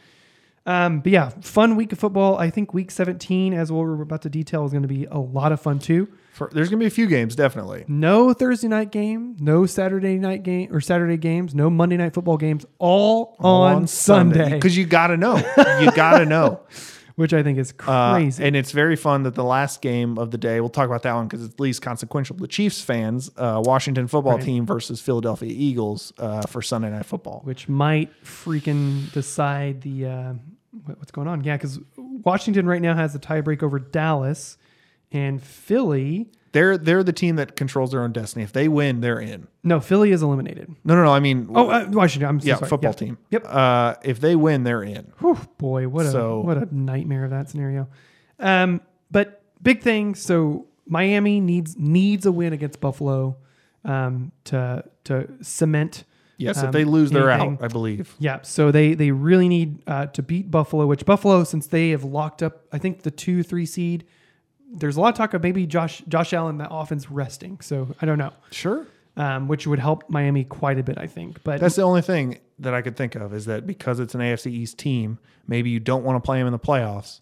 Um, 0.67 1.01
but 1.01 1.13
yeah, 1.13 1.31
fun 1.41 1.77
week 1.77 1.93
of 1.93 1.99
football. 1.99 2.37
I 2.37 2.51
think 2.51 2.75
week 2.75 2.91
17, 2.91 3.55
as 3.55 3.73
what 3.73 3.87
we're 3.87 4.03
about 4.03 4.23
to 4.23 4.29
detail, 4.29 4.65
is 4.67 4.73
going 4.73 4.83
to 4.83 4.89
be 4.89 5.07
a 5.07 5.19
lot 5.19 5.53
of 5.53 5.61
fun 5.61 5.79
too. 5.79 6.09
For, 6.33 6.49
there's 6.53 6.69
going 6.69 6.79
to 6.79 6.85
be 6.85 6.87
a 6.87 6.91
few 6.91 7.07
games, 7.07 7.35
definitely. 7.37 7.85
No 7.89 8.33
Thursday 8.33 8.69
night 8.69 8.91
game, 8.93 9.37
no 9.41 9.67
Saturday 9.67 10.17
night 10.17 10.43
game 10.43 10.75
or 10.75 10.81
Saturday 10.81 11.17
games, 11.17 11.55
no 11.55 11.69
Monday 11.69 11.97
night 11.97 12.15
football 12.15 12.37
games, 12.37 12.65
all, 12.79 13.37
on, 13.41 13.87
Sunday, 13.87 14.51
Because 14.55 14.77
you 14.77 14.87
got 14.87 15.09
to 15.09 15.17
know. 15.17 15.37
You 15.81 15.91
got 15.93 16.19
to 16.19 16.27
know. 16.27 16.61
which 17.17 17.35
I 17.35 17.43
think 17.43 17.59
is 17.59 17.75
Uh, 17.87 18.15
crazy. 18.15 18.43
and 18.43 18.57
it's 18.57 18.71
very 18.73 18.97
fun 18.97 19.25
that 19.25 19.35
the 19.35 19.45
last 19.45 19.83
game 19.83 20.17
of 20.17 20.31
the 20.31 20.39
day, 20.39 20.59
we'll 20.61 20.71
talk 20.71 20.87
about 20.87 21.03
that 21.03 21.13
one 21.15 21.27
because 21.27 21.45
it's 21.45 21.61
least 21.61 21.83
consequential. 21.83 22.35
The 22.37 22.49
Chiefs 22.49 22.81
fans, 22.81 23.31
uh, 23.37 23.61
Washington 23.63 24.07
football 24.07 24.37
Right. 24.37 24.43
team 24.43 24.65
versus 24.65 25.03
Philadelphia 25.03 25.53
Eagles 25.55 26.15
uh, 26.19 26.41
for 26.43 26.63
Sunday 26.63 26.89
Night 26.89 27.05
Football. 27.05 27.43
which 27.45 27.69
might 27.69 28.11
freaking 28.25 29.13
decide 29.13 29.83
the 29.83 30.07
uh, 30.07 30.33
what- 30.87 30.97
what's 30.99 31.11
going 31.11 31.29
on. 31.29 31.45
Yeah, 31.45 31.57
because 31.59 31.79
Washington 31.99 32.65
right 32.67 32.81
now 32.81 32.95
has 32.95 33.13
the 33.13 33.19
tiebreak 33.19 33.63
over 33.63 33.79
Dallas 33.79 34.57
and 35.13 35.43
Philly. 35.43 36.31
They're 36.53 36.77
they're 36.77 37.05
the 37.05 37.13
team 37.13 37.37
that 37.37 37.55
controls 37.55 37.93
their 37.93 38.03
own 38.03 38.11
destiny. 38.13 38.43
If 38.43 38.53
they 38.53 38.67
win, 38.67 39.01
they're 39.01 39.21
in. 39.21 39.47
No, 39.63 39.79
Philly 39.79 40.11
is 40.11 40.21
eliminated. 40.21 40.75
No, 40.85 40.97
no, 40.97 41.05
no. 41.05 41.13
I 41.13 41.21
mean, 41.21 41.49
Oh, 41.55 41.69
uh, 41.71 41.87
Washington. 41.91 42.29
I'm 42.29 42.41
so 42.41 42.47
yeah, 42.49 42.57
sorry. 42.57 42.69
football 42.69 42.91
Yeah. 42.91 42.97
team. 42.97 43.19
Yep. 43.31 43.47
Uh, 43.49 43.95
if 44.03 44.21
they 44.21 44.35
win, 44.35 44.65
they're 44.65 44.83
in. 44.83 45.13
Whew, 45.21 45.39
boy, 45.59 45.87
what 45.89 46.07
a 46.07 46.11
So- 46.11 46.41
what 46.41 46.59
a 46.59 46.67
nightmare 46.75 47.25
of 47.25 47.31
that 47.31 47.49
scenario. 47.49 47.87
Um, 48.41 48.81
but 49.13 49.43
big 49.63 49.81
thing. 49.83 50.17
So 50.17 50.67
Miami 50.89 51.39
needs 51.39 51.77
needs 51.79 52.27
a 52.27 52.33
win 52.33 52.53
against 52.53 52.81
Buffalo 52.81 53.37
um, 53.85 54.33
to 54.45 54.83
to 55.05 55.29
cement. 55.43 56.03
Yes, 56.37 56.59
um, 56.59 56.67
if 56.67 56.73
they 56.73 56.85
lose, 56.85 57.11
they're 57.13 57.31
out. 57.31 57.63
I 57.63 57.69
believe. 57.69 58.17
Yeah, 58.19 58.41
so 58.43 58.73
they 58.73 58.95
they 58.95 59.13
really 59.13 59.47
need 59.49 59.83
uh, 59.87 60.07
to 60.07 60.23
beat 60.23 60.51
Buffalo, 60.51 60.87
which 60.87 61.05
Buffalo, 61.05 61.45
since 61.45 61.69
they 61.69 61.91
have 61.91 62.03
locked 62.03 62.43
up, 62.43 62.65
I 62.73 62.79
think 62.79 63.03
the 63.03 63.11
two 63.13 63.45
three 63.45 63.67
seed. 63.67 64.05
There's 64.73 64.97
a 64.97 65.01
lot 65.01 65.09
of 65.09 65.15
talk 65.17 65.35
of 65.35 65.43
maybe 65.43 65.67
Josh 65.67 66.03
Josh 66.09 66.33
Allen 66.33 66.59
that 66.59 66.69
offense 66.71 67.11
resting. 67.11 67.61
So 67.61 67.89
I 68.01 68.07
don't 68.07 68.19
know, 68.19 68.33
Sure. 68.51 68.87
um, 69.17 69.49
which 69.49 69.67
would 69.67 69.79
help 69.79 70.09
Miami 70.09 70.45
quite 70.45 70.79
a 70.79 70.83
bit, 70.83 70.97
I 70.99 71.07
think. 71.07 71.43
But 71.43 71.61
That's 71.61 71.77
the 71.77 71.83
only 71.83 72.03
thing 72.03 72.39
that 72.61 72.75
I 72.75 72.83
could 72.83 72.97
think 72.97 73.15
of 73.15 73.35
is 73.35 73.47
that 73.47 73.67
because 73.67 73.99
it's 74.01 74.15
an 74.15 74.21
AFC 74.21 74.51
East 74.51 74.79
team, 74.79 75.19
maybe 75.49 75.71
you 75.71 75.81
don't 75.81 76.05
want 76.05 76.23
to 76.23 76.27
play 76.27 76.39
them 76.39 76.47
in 76.47 76.53
the 76.53 76.59
playoffs. 76.59 77.19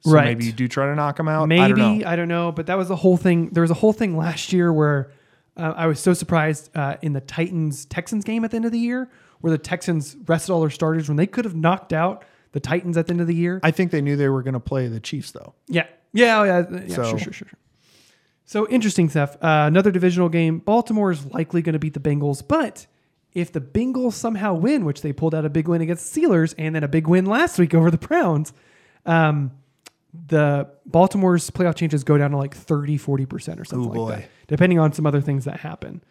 So 0.00 0.12
Right. 0.12 0.26
maybe 0.26 0.44
you 0.44 0.52
do 0.52 0.68
try 0.68 0.86
to 0.86 0.94
knock 0.94 1.16
them 1.16 1.26
out. 1.28 1.48
maybe 1.48 2.04
I 2.04 2.14
don't 2.14 2.28
know. 2.28 2.52
But 2.52 2.66
that 2.66 2.78
was 2.78 2.88
the 2.88 2.96
whole 2.96 3.16
thing. 3.16 3.48
There 3.50 3.62
was 3.62 3.70
a 3.70 3.74
whole 3.74 3.92
thing 3.92 4.16
last 4.16 4.52
year 4.52 4.72
where 4.72 5.10
uh, 5.56 5.72
I 5.76 5.86
was 5.86 5.98
so 5.98 6.12
surprised 6.12 6.70
uh, 6.76 6.96
in 7.02 7.14
the 7.14 7.20
Titans 7.22 7.86
Texans 7.86 8.22
game 8.24 8.44
at 8.44 8.50
the 8.50 8.56
end 8.56 8.66
of 8.66 8.72
the 8.72 8.78
year, 8.78 9.08
where 9.40 9.50
the 9.50 9.58
Texans 9.58 10.14
rested 10.26 10.52
all 10.52 10.60
their 10.60 10.70
starters 10.70 11.08
when 11.08 11.16
they 11.16 11.26
could 11.26 11.44
have 11.46 11.56
knocked 11.56 11.92
out 11.94 12.24
the 12.52 12.60
Titans 12.60 12.96
at 12.98 13.06
the 13.06 13.12
end 13.12 13.20
of 13.22 13.26
the 13.26 13.34
year. 13.34 13.58
I 13.62 13.70
think 13.70 13.90
they 13.90 14.02
knew 14.02 14.16
they 14.16 14.28
were 14.28 14.42
going 14.42 14.54
to 14.54 14.60
play 14.60 14.86
the 14.86 15.00
Chiefs 15.00 15.32
though. 15.32 15.54
Yeah. 15.66 15.86
Yeah. 16.16 16.40
oh, 16.40 16.44
Yeah. 16.44 16.64
yeah 16.86 16.94
So- 16.94 17.02
sure, 17.04 17.18
sure, 17.18 17.32
sure. 17.32 17.48
sure. 17.48 17.58
So 18.48 18.68
interesting 18.68 19.08
stuff. 19.08 19.36
Uh, 19.42 19.64
another 19.66 19.90
divisional 19.90 20.28
game. 20.28 20.58
Baltimore 20.60 21.10
is 21.10 21.26
likely 21.26 21.62
going 21.62 21.72
to 21.72 21.78
beat 21.80 21.94
the 21.94 22.00
Bengals, 22.00 22.46
but 22.46 22.86
if 23.34 23.50
the 23.52 23.60
Bengals 23.60 24.12
somehow 24.12 24.54
win, 24.54 24.84
which 24.84 25.02
they 25.02 25.12
pulled 25.12 25.34
out 25.34 25.44
a 25.44 25.50
big 25.50 25.66
win 25.68 25.80
against 25.80 26.14
the 26.14 26.20
Steelers 26.20 26.54
and 26.56 26.74
then 26.74 26.84
a 26.84 26.88
big 26.88 27.08
win 27.08 27.26
last 27.26 27.58
week 27.58 27.74
over 27.74 27.90
the 27.90 27.98
Browns, 27.98 28.52
um, 29.04 29.50
the 30.28 30.68
Baltimore's 30.86 31.50
playoff 31.50 31.74
chances 31.74 32.04
go 32.04 32.16
down 32.16 32.30
to 32.30 32.36
like 32.36 32.54
30, 32.56 32.96
40% 32.98 33.60
or 33.60 33.64
something 33.64 33.90
Ooh, 33.90 33.92
boy. 33.92 34.00
like 34.04 34.18
that, 34.20 34.28
depending 34.46 34.78
on 34.78 34.92
some 34.92 35.06
other 35.06 35.20
things 35.20 35.44
that 35.44 35.60
happen. 35.60 36.02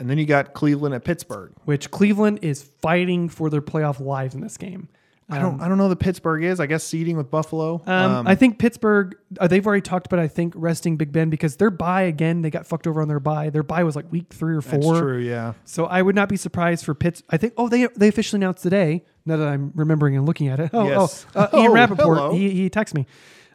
And 0.00 0.08
then 0.10 0.18
you 0.18 0.24
got 0.26 0.54
Cleveland 0.54 0.94
at 0.94 1.04
Pittsburgh. 1.04 1.52
Which 1.66 1.90
Cleveland 1.90 2.40
is 2.42 2.62
fighting 2.62 3.28
for 3.28 3.50
their 3.50 3.62
playoff 3.62 4.00
lives 4.00 4.34
in 4.34 4.40
this 4.40 4.56
game. 4.56 4.88
I 5.32 5.38
don't 5.38 5.60
I 5.60 5.68
don't 5.68 5.78
know 5.78 5.88
the 5.88 5.96
Pittsburgh 5.96 6.44
is. 6.44 6.60
I 6.60 6.66
guess 6.66 6.84
seeding 6.84 7.16
with 7.16 7.30
Buffalo. 7.30 7.82
Um, 7.86 8.26
I 8.26 8.34
think 8.34 8.58
Pittsburgh, 8.58 9.16
uh, 9.40 9.46
they've 9.48 9.66
already 9.66 9.80
talked 9.82 10.06
about, 10.06 10.18
I 10.20 10.28
think, 10.28 10.52
resting 10.56 10.96
Big 10.96 11.12
Ben 11.12 11.30
because 11.30 11.56
their 11.56 11.70
bye, 11.70 12.02
again, 12.02 12.42
they 12.42 12.50
got 12.50 12.66
fucked 12.66 12.86
over 12.86 13.00
on 13.02 13.08
their 13.08 13.20
bye. 13.20 13.50
Their 13.50 13.62
bye 13.62 13.84
was 13.84 13.96
like 13.96 14.10
week 14.12 14.32
three 14.32 14.54
or 14.54 14.60
four. 14.60 14.80
that's 14.80 14.98
true. 15.00 15.18
Yeah. 15.18 15.54
So 15.64 15.86
I 15.86 16.02
would 16.02 16.14
not 16.14 16.28
be 16.28 16.36
surprised 16.36 16.84
for 16.84 16.94
Pitts. 16.94 17.22
I 17.30 17.36
think, 17.36 17.54
oh, 17.56 17.68
they 17.68 17.86
they 17.96 18.08
officially 18.08 18.38
announced 18.38 18.62
today, 18.62 19.04
now 19.26 19.36
that 19.36 19.48
I'm 19.48 19.72
remembering 19.74 20.16
and 20.16 20.26
looking 20.26 20.48
at 20.48 20.60
it. 20.60 20.70
Oh, 20.74 20.86
Yes. 20.88 21.26
oh, 21.34 21.40
uh, 21.40 21.48
Ian 21.54 21.66
Oh, 21.70 21.74
Rapoport, 21.74 22.18
hello. 22.18 22.32
he, 22.34 22.50
he 22.50 22.70
texted 22.70 22.94
me. 22.94 23.06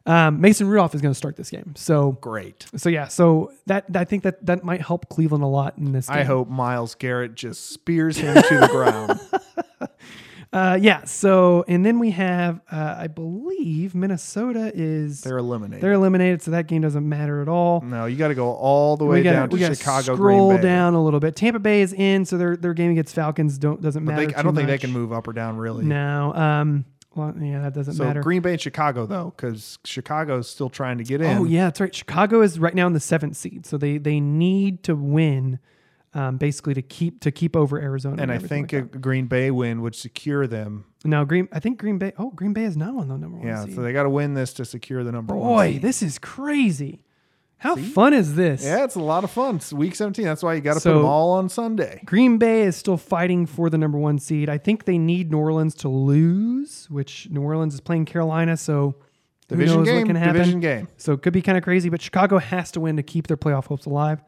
Um, 0.06 0.40
Mason 0.40 0.70
Rudolph 0.70 0.96
is 0.96 1.02
going 1.02 1.12
to 1.12 1.18
start 1.18 1.36
this 1.36 1.50
game. 1.50 1.74
So, 1.76 2.14
Great. 2.22 2.66
so 2.78 2.88
yeah, 2.88 3.10
so 3.10 3.52
that 3.66 3.84
I 3.94 4.06
think 4.06 4.24
that 4.24 4.46
that 4.46 4.64
might 4.64 4.80
help 4.82 5.10
Cleveland 5.10 5.44
a 5.44 5.48
lot 5.48 5.78
in 5.78 5.92
this 5.92 6.08
game. 6.08 6.20
I 6.20 6.24
hope 6.24 6.48
Myles 6.48 6.96
Garrett 6.96 7.36
just 7.36 7.72
spears 7.72 8.16
him 8.18 8.34
to 8.34 8.58
the 8.58 8.68
ground. 8.70 9.20
Uh, 10.54 10.78
yeah. 10.82 11.04
So, 11.04 11.66
and 11.68 11.86
then 11.86 12.00
we 12.00 12.12
have, 12.12 12.62
uh, 12.72 12.96
I 12.98 13.08
believe 13.08 13.94
Minnesota 13.94 14.72
is 14.74 15.22
They're 15.22 15.38
eliminated. 15.38 15.84
they're 15.84 15.94
eliminated, 15.94 16.42
so 16.42 16.52
that 16.52 16.68
game 16.68 16.82
doesn't 16.82 17.08
matter 17.08 17.42
at 17.42 17.48
all. 17.50 17.82
no, 17.82 18.06
you 18.06 18.16
got 18.16 18.30
to 18.30 18.36
go 18.36 18.52
all 18.54 18.96
the 18.98 19.06
way 19.06 19.18
we 19.20 19.24
gotta, 19.24 19.36
down 19.38 19.50
to 19.50 19.76
Chicago. 19.76 20.16
scroll 20.16 20.58
down 20.58 20.94
a 20.94 21.04
little 21.04 21.20
bit. 21.20 21.36
Tampa 21.36 21.60
Bay 21.60 21.82
is 21.82 21.94
in, 21.94 22.26
so 22.26 22.38
their 22.38 22.56
their 22.56 22.74
game 22.74 22.92
against 22.92 23.14
Falcons 23.14 23.58
don't 23.58 23.82
doesn't 23.82 24.06
But 24.06 24.12
matter. 24.16 24.28
they, 24.28 24.36
I 24.36 24.42
don't 24.42 24.56
think 24.56 24.68
they 24.68 24.78
can 24.78 24.92
move 24.92 25.12
up 25.12 25.28
or 25.28 25.34
down 25.34 25.58
really. 25.58 25.84
No. 25.86 26.34
Um. 26.34 26.86
Well, 27.16 27.34
yeah, 27.42 27.62
that 27.62 27.74
doesn't 27.74 27.96
So 27.96 28.04
matter. 28.06 28.22
Green 28.22 28.44
Bay 28.44 28.52
and 28.52 28.62
Chicago 28.62 29.08
though, 29.08 29.34
because 29.36 29.80
Chicago's 29.84 30.48
still 30.48 30.70
trying 30.70 31.00
to 31.00 31.04
get 31.04 31.20
in. 31.20 31.36
oh 31.38 31.44
yeah, 31.46 31.66
that's 31.66 31.82
right. 31.82 31.94
Chicago 31.94 32.42
is 32.42 32.60
right 32.60 32.76
now 32.76 32.86
in 32.86 32.94
the 32.94 33.00
seventh 33.00 33.36
seed, 33.36 33.66
so 33.66 33.76
they 33.78 33.98
they 33.98 34.20
need 34.20 34.84
to 34.84 34.96
win, 34.96 35.58
um, 36.18 36.38
basically 36.38 36.74
to 36.74 36.82
keep 36.82 37.20
to 37.22 37.32
keep 37.32 37.56
over 37.56 37.80
Arizona. 37.80 38.22
And 38.22 38.32
I 38.32 38.38
think 38.40 38.74
like 38.74 38.82
a 38.96 38.98
Green 38.98 39.28
Bay 39.28 39.52
win 39.52 39.82
would 39.82 39.96
secure 39.96 40.48
them. 40.48 40.86
now 41.06 41.24
Green. 41.24 41.48
I 41.52 41.60
think 41.60 41.78
Green 41.80 41.98
Bay. 41.98 42.12
Oh, 42.18 42.32
Green 42.32 42.54
Bay 42.54 42.64
is 42.64 42.76
now 42.76 42.98
on 43.00 43.08
the 43.08 43.18
number 43.18 43.38
one 43.38 43.48
Yeah, 43.48 43.66
seed. 43.66 43.76
so 43.76 43.82
they 43.82 43.94
got 43.94 44.04
to 44.04 44.10
win 44.10 44.34
this 44.34 44.54
to 44.54 44.66
secure 44.66 45.04
the 45.04 45.12
number 45.12 45.36
one. 45.36 45.48
Boy, 45.48 45.80
this 45.80 46.02
is 46.02 46.18
crazy. 46.20 47.04
How 47.60 47.76
fun 47.76 48.14
is 48.14 48.36
this? 48.36 48.64
Yeah, 48.64 48.84
it's 48.84 48.94
a 48.94 49.00
lot 49.00 49.24
of 49.24 49.32
fun. 49.32 49.56
It's 49.56 49.74
week 49.74 49.96
17. 49.96 50.24
That's 50.24 50.44
why 50.44 50.54
you 50.54 50.62
got 50.62 50.76
to 50.76 50.80
So- 50.80 50.92
put 50.94 50.98
them 51.00 51.06
all 51.08 51.32
on 51.34 51.50
Sunday. 51.50 52.02
Green 52.06 52.38
Bay 52.38 52.62
is 52.62 52.76
still 52.76 52.98
fighting 52.98 53.48
for 53.48 53.70
the 53.72 53.80
number 53.80 53.98
one 53.98 54.20
seed. 54.20 54.48
I 54.48 54.60
think 54.60 54.86
they 54.86 55.00
need 55.00 55.32
New 55.32 55.40
Orleans 55.40 55.74
to 55.76 55.90
lose, 55.90 56.86
which 56.92 57.28
New 57.32 57.42
Orleans 57.42 57.74
is 57.74 57.80
playing 57.82 58.06
Carolina, 58.06 58.58
so 58.58 58.96
who 59.50 59.56
Division 59.56 59.78
knows 59.78 59.88
game, 59.88 59.98
what 59.98 60.06
can 60.08 60.16
happen. 60.18 60.36
division 60.36 60.60
game. 60.60 60.88
So 60.98 61.14
it 61.14 61.24
could 61.24 61.34
be 61.34 61.42
kind 61.42 61.58
of 61.58 61.64
crazy, 61.64 61.90
but 61.90 62.00
Chicago 62.02 62.38
has 62.38 62.70
to 62.74 62.80
win 62.80 62.96
to 62.98 63.04
keep 63.04 63.26
their 63.28 63.38
playoff 63.38 63.66
hopes 63.66 63.86
alive. 63.88 64.22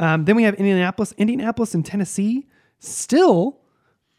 Um, 0.00 0.24
then 0.24 0.34
we 0.34 0.42
have 0.44 0.54
Indianapolis. 0.54 1.12
Indianapolis 1.18 1.74
and 1.74 1.84
Tennessee 1.86 2.46
still 2.80 3.60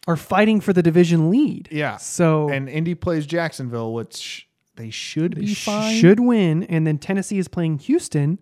are 0.08 0.16
fighting 0.16 0.62
for 0.62 0.74
the 0.74 0.82
division 0.82 1.30
lead. 1.30 1.68
Yeah. 1.72 1.98
So 1.98 2.50
And 2.50 2.70
Indy 2.70 2.96
plays 2.96 3.26
Jacksonville, 3.26 3.94
which 3.94 4.48
they 4.76 4.90
should 4.90 5.36
be 5.36 5.54
fine. 5.54 5.96
should 5.96 6.20
win, 6.20 6.64
and 6.64 6.88
then 6.88 6.98
Tennessee 6.98 7.38
is 7.40 7.48
playing 7.48 7.80
Houston, 7.80 8.40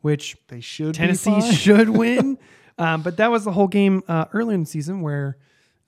which 0.00 0.36
they 0.48 0.60
should 0.60 0.94
Tennessee 0.94 1.40
should 1.52 1.88
win. 2.02 2.38
Um, 2.78 3.02
but 3.02 3.16
that 3.18 3.30
was 3.30 3.44
the 3.44 3.52
whole 3.52 3.68
game 3.68 4.02
uh, 4.08 4.26
earlier 4.32 4.54
in 4.54 4.60
the 4.62 4.66
season 4.66 5.00
where 5.02 5.36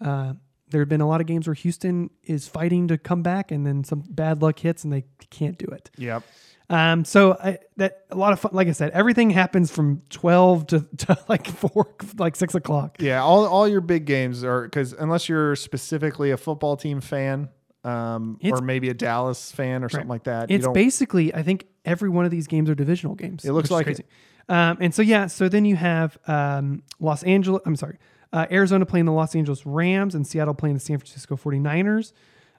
uh, 0.01 0.35
there 0.71 0.81
have 0.81 0.89
been 0.89 1.01
a 1.01 1.09
lot 1.09 1.21
of 1.21 1.27
games 1.27 1.47
where 1.47 1.55
Houston 1.55 2.11
is 2.25 2.49
fighting 2.49 2.89
to 2.89 2.99
come 2.99 3.23
back, 3.23 3.51
and 3.51 3.67
then 3.67 3.85
some 3.85 4.03
bad 4.09 4.43
luck 4.43 4.59
hits, 4.59 4.85
and 4.85 4.93
they 4.93 5.05
can't 5.31 5.59
do 5.59 5.67
it. 5.67 5.91
Yep. 5.97 6.23
Um, 6.71 7.05
so 7.05 7.37
I, 7.43 7.59
that 7.79 8.05
a 8.11 8.17
lot 8.17 8.33
of 8.33 8.39
fun. 8.39 8.53
Like 8.55 8.69
I 8.69 8.73
said, 8.73 8.91
everything 8.93 9.31
happens 9.31 9.73
from 9.73 10.03
twelve 10.09 10.69
to, 10.69 10.87
to 10.99 11.19
like 11.29 11.49
four, 11.49 11.95
like 12.17 12.37
six 12.37 12.55
o'clock. 12.55 12.97
Yeah, 13.01 13.23
all 13.23 13.45
all 13.47 13.67
your 13.67 13.81
big 13.81 14.05
games 14.05 14.45
are 14.45 14.63
because 14.63 14.93
unless 14.93 15.29
you're 15.29 15.57
specifically 15.57 16.31
a 16.31 16.37
football 16.37 16.77
team 16.77 17.01
fan, 17.01 17.49
um, 17.85 18.39
or 18.45 18.61
maybe 18.61 18.89
a 18.89 18.95
Dallas 18.95 19.51
fan 19.53 19.83
or 19.83 19.89
something 19.89 20.09
like 20.09 20.25
that, 20.25 20.51
you 20.51 20.57
It's 20.57 20.69
basically, 20.69 21.35
I 21.35 21.43
think 21.43 21.67
every 21.85 22.09
one 22.09 22.25
of 22.25 22.31
these 22.31 22.47
games 22.47 22.71
are 22.71 22.75
divisional 22.75 23.17
games. 23.17 23.45
It 23.45 23.53
looks 23.53 23.71
like 23.71 23.87
crazy. 23.87 24.05
Um, 24.49 24.79
and 24.81 24.95
so 24.95 25.03
yeah, 25.03 25.27
so 25.27 25.49
then 25.49 25.65
you 25.65 25.77
have 25.77 26.19
um, 26.27 26.83
Los 26.99 27.23
Angeles. 27.23 27.63
I'm 27.67 27.77
sorry, 27.77 27.99
uh, 28.33 28.47
Arizona 28.51 28.87
playing 28.87 29.07
the 29.07 29.13
Los 29.13 29.35
Angeles 29.35 29.67
Rams 29.67 30.15
and 30.15 30.27
Seattle 30.27 30.55
playing 30.55 30.75
the 30.75 30.81
San 30.81 30.99
Francisco 30.99 31.37
49ers. 31.37 32.13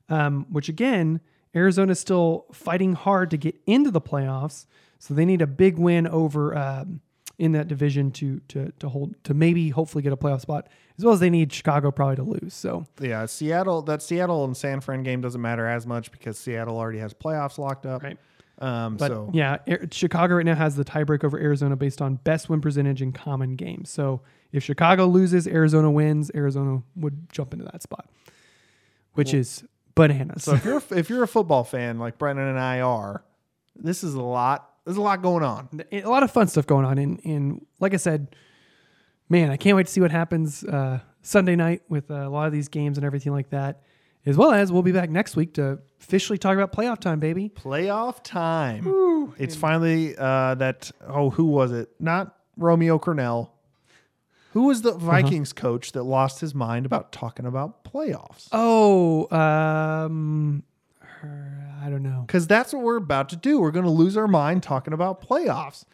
Um, 0.10 0.46
which 0.50 0.68
again, 0.68 1.22
Arizona's 1.56 2.00
still 2.00 2.46
fighting 2.52 2.94
hard 2.94 3.32
to 3.32 3.38
get 3.38 3.56
into 3.66 3.92
the 3.92 4.02
playoffs, 4.02 4.66
so 5.00 5.14
they 5.14 5.24
need 5.26 5.42
a 5.42 5.48
big 5.48 5.78
win 5.78 6.06
over 6.08 6.58
um, 6.58 7.00
in 7.38 7.54
that 7.54 7.68
division 7.70 8.12
to 8.12 8.42
to 8.50 8.72
to 8.80 8.90
hold 8.90 9.16
to 9.24 9.34
maybe 9.34 9.70
hopefully 9.70 10.02
get 10.02 10.12
a 10.12 10.18
playoff 10.18 10.42
spot, 10.42 10.68
as 10.98 11.06
well 11.06 11.14
as 11.14 11.20
they 11.22 11.30
need 11.30 11.54
Chicago 11.54 11.92
probably 11.92 12.18
to 12.18 12.24
lose. 12.24 12.54
So 12.54 12.86
yeah, 13.00 13.26
Seattle. 13.26 13.82
That 13.84 14.02
Seattle 14.02 14.44
and 14.44 14.56
San 14.58 14.82
Fran 14.82 15.04
game 15.04 15.22
doesn't 15.22 15.42
matter 15.42 15.66
as 15.66 15.88
much 15.88 16.12
because 16.12 16.38
Seattle 16.38 16.78
already 16.78 17.00
has 17.00 17.14
playoffs 17.14 17.58
locked 17.58 17.86
up. 17.86 18.04
Right. 18.04 18.18
Um, 18.60 18.98
But 18.98 19.08
so 19.12 19.30
yeah, 19.34 19.58
Chicago 19.92 20.36
right 20.36 20.46
now 20.46 20.56
has 20.56 20.76
the 20.76 20.86
tiebreak 20.86 21.24
over 21.24 21.40
Arizona 21.40 21.76
based 21.76 22.02
on 22.02 22.16
best 22.16 22.50
win 22.50 22.60
percentage 22.62 23.02
in 23.02 23.12
common 23.12 23.56
games. 23.56 23.90
So 23.90 24.22
if 24.52 24.64
Chicago 24.64 25.06
loses, 25.06 25.48
Arizona 25.48 25.90
wins, 25.90 26.32
Arizona 26.36 26.82
would 26.96 27.32
jump 27.32 27.54
into 27.54 27.66
that 27.66 27.82
spot, 27.82 28.10
which 29.14 29.34
is 29.34 29.64
bananas. 29.96 30.44
So 30.44 30.54
if 30.54 30.66
you're 30.66 30.82
if 30.92 31.10
you're 31.10 31.24
a 31.24 31.28
football 31.28 31.64
fan 31.64 32.00
like 32.00 32.18
Brennan 32.18 32.48
and 32.48 32.60
I 32.60 32.82
are, 32.82 33.24
this 33.76 34.04
is 34.04 34.14
a 34.14 34.22
lot. 34.22 34.68
There's 34.86 34.98
a 34.98 35.02
lot 35.02 35.22
going 35.22 35.44
on. 35.44 35.70
a 35.92 36.02
lot 36.04 36.24
of 36.24 36.32
fun 36.32 36.48
stuff 36.48 36.66
going 36.66 36.86
on. 36.86 36.98
And, 36.98 37.22
and 37.24 37.66
like 37.80 37.94
I 37.94 37.98
said, 37.98 38.36
man, 39.30 39.52
I 39.52 39.58
can't 39.58 39.78
wait 39.78 39.86
to 39.86 39.92
see 39.92 40.02
what 40.02 40.10
happens 40.12 40.64
uh, 40.64 41.00
Sunday 41.22 41.56
night 41.56 41.84
with 41.88 42.10
uh, 42.10 42.16
a 42.16 42.30
lot 42.30 42.48
of 42.48 42.54
these 42.54 42.68
games 42.68 42.98
and 42.98 43.06
everything 43.06 43.32
like 43.32 43.52
that. 43.52 43.84
As 44.26 44.38
well 44.38 44.52
as 44.52 44.72
we'll 44.72 44.84
be 44.84 44.92
back 44.92 45.10
next 45.10 45.36
week 45.36 45.56
to 45.56 45.80
officially 46.00 46.38
talk 46.38 46.54
about 46.54 46.72
playoff 46.72 47.00
time, 47.00 47.20
baby. 47.20 47.50
Playoff 47.50 48.24
time. 48.24 49.34
it's 49.40 49.56
finally 49.56 50.16
uh, 50.16 50.56
that. 50.56 50.92
Oh, 51.08 51.32
who 51.32 51.46
was 51.46 51.72
it? 51.72 51.90
Not 52.00 52.36
Romeo 52.58 53.00
Crennel. 53.00 53.50
Who 54.52 54.64
was 54.64 54.86
Uh-huh. 54.86 54.92
the 54.98 55.00
Vikings 55.06 55.54
coach 55.54 55.92
that 55.94 56.04
lost 56.04 56.42
his 56.42 56.54
mind 56.56 56.86
about 56.86 57.12
talking 57.12 57.46
about 57.46 57.84
playoffs? 57.84 58.48
Oh, 58.52 59.30
um, 59.36 60.64
I 61.24 61.90
don't 61.90 62.04
know. 62.04 62.24
Because 62.28 62.48
that's 62.48 62.74
what 62.74 62.84
we're 62.84 62.98
about 62.98 63.30
to 63.30 63.36
do. 63.36 63.60
We're 63.60 63.72
going 63.72 63.86
to 63.86 63.92
lose 63.92 64.18
our 64.18 64.28
mind 64.28 64.64
talking 64.64 64.94
about 64.94 65.22
playoffs. 65.22 65.86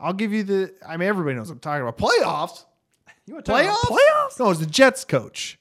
I'll 0.00 0.12
give 0.12 0.32
you 0.32 0.42
the. 0.42 0.74
I 0.86 0.96
mean, 0.96 1.08
everybody 1.08 1.36
knows 1.36 1.50
I'm 1.50 1.58
talking 1.58 1.82
about 1.86 1.98
playoffs. 1.98 2.64
You 3.26 3.34
want 3.34 3.46
to 3.46 3.52
Playoffs? 3.52 3.74
Playoffs? 3.74 4.38
No, 4.38 4.46
it 4.46 4.48
was 4.48 4.60
the 4.60 4.66
Jets 4.66 5.04
coach. 5.04 5.58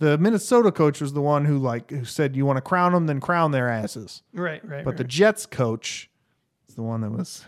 The 0.00 0.16
Minnesota 0.18 0.70
coach 0.72 1.00
was 1.00 1.12
the 1.12 1.20
one 1.20 1.44
who 1.44 1.58
like 1.58 1.90
who 1.90 2.04
said 2.04 2.34
you 2.36 2.44
want 2.46 2.56
to 2.56 2.60
crown 2.60 2.92
them, 2.92 3.06
then 3.06 3.20
crown 3.20 3.50
their 3.52 3.68
asses. 3.68 4.22
Right, 4.32 4.64
right. 4.66 4.84
But 4.84 4.96
the 4.96 5.04
Jets 5.04 5.46
coach 5.46 6.10
is 6.68 6.74
the 6.74 6.82
one 6.82 7.00
that 7.02 7.10
was 7.10 7.44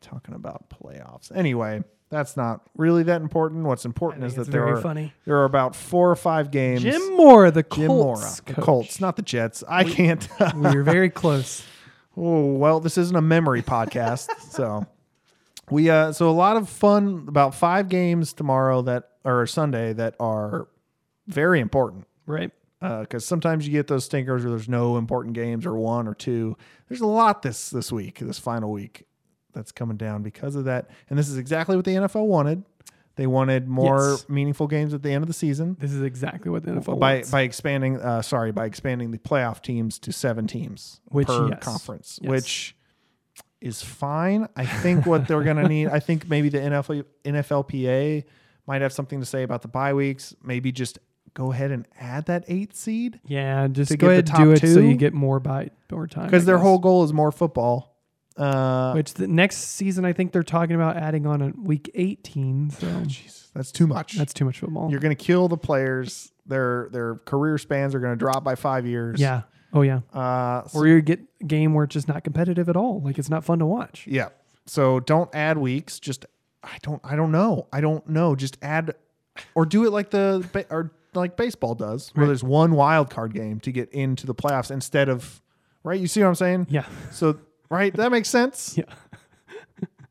talking 0.00 0.34
about 0.34 0.68
playoffs. 0.70 1.34
Anyway, 1.34 1.82
that's 2.14 2.36
not 2.36 2.62
really 2.76 3.02
that 3.04 3.20
important. 3.20 3.64
What's 3.64 3.84
important 3.84 4.24
is 4.24 4.34
that 4.36 4.46
there 4.50 4.66
are 4.68 4.80
funny. 4.80 5.12
there 5.24 5.36
are 5.38 5.44
about 5.44 5.74
four 5.74 6.10
or 6.10 6.16
five 6.16 6.50
games. 6.50 6.82
Jim 6.82 7.16
Mora, 7.16 7.50
the 7.50 7.62
Jim 7.62 7.88
Colts. 7.88 8.20
Mora, 8.20 8.30
the 8.46 8.52
coach. 8.54 8.64
Colts, 8.64 9.00
not 9.00 9.16
the 9.16 9.22
Jets. 9.22 9.62
I 9.68 9.84
can't. 9.84 10.26
we 10.54 10.74
were 10.74 10.82
very 10.82 11.10
close. 11.10 11.64
Oh 12.16 12.52
well, 12.54 12.78
this 12.78 12.96
isn't 12.96 13.16
a 13.16 13.20
memory 13.20 13.60
podcast, 13.60 14.28
so 14.50 14.86
we 15.68 15.90
uh 15.90 16.12
so 16.12 16.30
a 16.30 16.30
lot 16.30 16.56
of 16.56 16.68
fun 16.68 17.24
about 17.26 17.56
five 17.56 17.88
games 17.88 18.32
tomorrow 18.32 18.82
that 18.82 19.08
or 19.24 19.48
Sunday 19.48 19.92
that 19.94 20.14
are 20.20 20.68
very 21.26 21.58
important 21.58 22.06
Right. 22.26 22.52
because 22.80 23.26
sometimes 23.26 23.66
you 23.66 23.72
get 23.72 23.88
those 23.88 24.04
stinkers 24.04 24.44
where 24.44 24.50
there's 24.50 24.68
no 24.68 24.96
important 24.96 25.34
games 25.34 25.66
or 25.66 25.74
one 25.74 26.06
or 26.06 26.14
two. 26.14 26.56
There's 26.88 27.00
a 27.00 27.06
lot 27.06 27.42
this 27.42 27.70
this 27.70 27.90
week, 27.90 28.20
this 28.20 28.38
final 28.38 28.70
week, 28.70 29.08
that's 29.54 29.72
coming 29.72 29.96
down 29.96 30.22
because 30.22 30.56
of 30.56 30.64
that, 30.64 30.90
and 31.08 31.18
this 31.18 31.28
is 31.28 31.38
exactly 31.38 31.76
what 31.76 31.84
the 31.84 31.92
NFL 31.92 32.26
wanted. 32.26 32.62
They 33.16 33.28
wanted 33.28 33.68
more 33.68 34.10
Yes. 34.10 34.28
meaningful 34.28 34.66
games 34.66 34.92
at 34.92 35.02
the 35.04 35.10
end 35.12 35.22
of 35.22 35.28
the 35.28 35.34
season 35.34 35.76
This 35.78 35.92
is 35.92 36.02
exactly 36.02 36.50
what 36.50 36.64
the 36.64 36.72
NFL 36.72 36.98
by 36.98 37.14
wants. 37.14 37.30
by 37.30 37.42
expanding 37.42 38.00
uh 38.00 38.22
sorry 38.22 38.50
by 38.50 38.66
expanding 38.66 39.12
the 39.12 39.18
playoff 39.18 39.62
teams 39.62 40.00
to 40.00 40.12
seven 40.12 40.48
teams 40.48 41.00
Which, 41.10 41.28
per 41.28 41.48
yes. 41.50 41.62
conference 41.62 42.18
Yes. 42.20 42.28
which 42.30 42.76
is 43.60 43.82
fine 43.82 44.48
i 44.56 44.66
think 44.66 45.06
what 45.06 45.28
they're 45.28 45.44
going 45.44 45.56
to 45.62 45.68
need 45.68 45.86
i 45.90 46.00
think 46.00 46.28
maybe 46.28 46.48
the 46.48 46.58
NFL, 46.58 47.04
nflpa 47.24 48.24
might 48.66 48.82
have 48.82 48.92
something 48.92 49.20
to 49.20 49.26
say 49.26 49.44
about 49.44 49.62
the 49.62 49.68
bye 49.68 49.94
weeks 49.94 50.34
maybe 50.42 50.72
just 50.72 50.98
go 51.34 51.52
ahead 51.52 51.70
and 51.70 51.86
add 52.00 52.26
that 52.26 52.44
eighth 52.48 52.74
seed 52.74 53.20
yeah, 53.24 53.68
just 53.68 53.92
to 53.92 53.96
go 53.96 54.08
get 54.08 54.26
the 54.26 54.32
ahead 54.32 54.40
and 54.48 54.60
do 54.60 54.66
it 54.68 54.74
so 54.74 54.80
you 54.80 54.96
get 54.96 55.14
more 55.14 55.38
by 55.38 55.70
more 55.90 56.06
time. 56.08 56.24
because 56.26 56.44
their 56.46 56.58
whole 56.58 56.78
goal 56.78 57.04
is 57.04 57.12
more 57.12 57.30
football 57.30 57.93
uh 58.36 58.92
Which 58.92 59.14
the 59.14 59.28
next 59.28 59.56
season, 59.58 60.04
I 60.04 60.12
think 60.12 60.32
they're 60.32 60.42
talking 60.42 60.74
about 60.74 60.96
adding 60.96 61.26
on 61.26 61.40
a 61.42 61.52
week 61.60 61.90
18. 61.94 62.70
So 62.70 62.86
jeez, 63.06 63.52
that's 63.54 63.70
too 63.72 63.86
much 63.86 64.14
that's 64.16 64.34
too 64.34 64.44
much 64.44 64.58
football. 64.58 64.90
you're 64.90 65.00
going 65.00 65.14
to 65.16 65.22
kill 65.24 65.48
the 65.48 65.56
players 65.56 66.32
their 66.46 66.88
their 66.92 67.16
career 67.24 67.56
spans 67.58 67.94
are 67.94 68.00
going 68.00 68.12
to 68.12 68.16
drop 68.18 68.42
by 68.44 68.54
five 68.54 68.86
years 68.86 69.20
yeah. 69.20 69.42
Oh 69.72 69.82
yeah. 69.82 70.00
uh 70.12 70.66
so 70.66 70.80
Or 70.80 70.86
you 70.86 71.00
get 71.00 71.20
a 71.40 71.44
game 71.44 71.74
where 71.74 71.84
it's 71.84 71.94
just 71.94 72.08
not 72.08 72.22
competitive 72.24 72.68
at 72.68 72.76
all. 72.76 73.00
Like 73.00 73.18
it's 73.18 73.30
not 73.30 73.44
fun 73.44 73.58
to 73.60 73.66
watch. 73.66 74.06
Yeah. 74.08 74.28
So 74.66 75.00
don't 75.00 75.32
add 75.34 75.58
weeks. 75.58 75.98
Just 76.00 76.26
I 76.62 76.78
don't 76.82 77.00
I 77.04 77.14
don't 77.16 77.30
know. 77.32 77.66
I 77.72 77.80
don't 77.80 78.06
know. 78.08 78.34
Just 78.34 78.58
add 78.62 78.94
or 79.54 79.66
do 79.66 79.84
it 79.84 79.90
like 79.90 80.10
the 80.10 80.46
ba- 80.52 80.66
or 80.70 80.92
like 81.14 81.36
baseball 81.36 81.74
does, 81.76 82.10
where 82.14 82.22
Right. 82.24 82.28
there's 82.28 82.42
one 82.44 82.72
wild 82.74 83.10
card 83.10 83.34
game 83.34 83.60
to 83.60 83.70
get 83.72 83.88
into 83.92 84.26
the 84.26 84.34
playoffs 84.34 84.70
instead 84.70 85.08
of 85.08 85.42
right. 85.84 86.00
You 86.00 86.06
see 86.08 86.20
what 86.22 86.28
I'm 86.28 86.34
saying? 86.34 86.66
Yeah. 86.70 86.86
So 87.12 87.38
right, 87.70 87.94
that 87.94 88.10
makes 88.12 88.28
sense. 88.28 88.76
Yeah. 88.78 88.84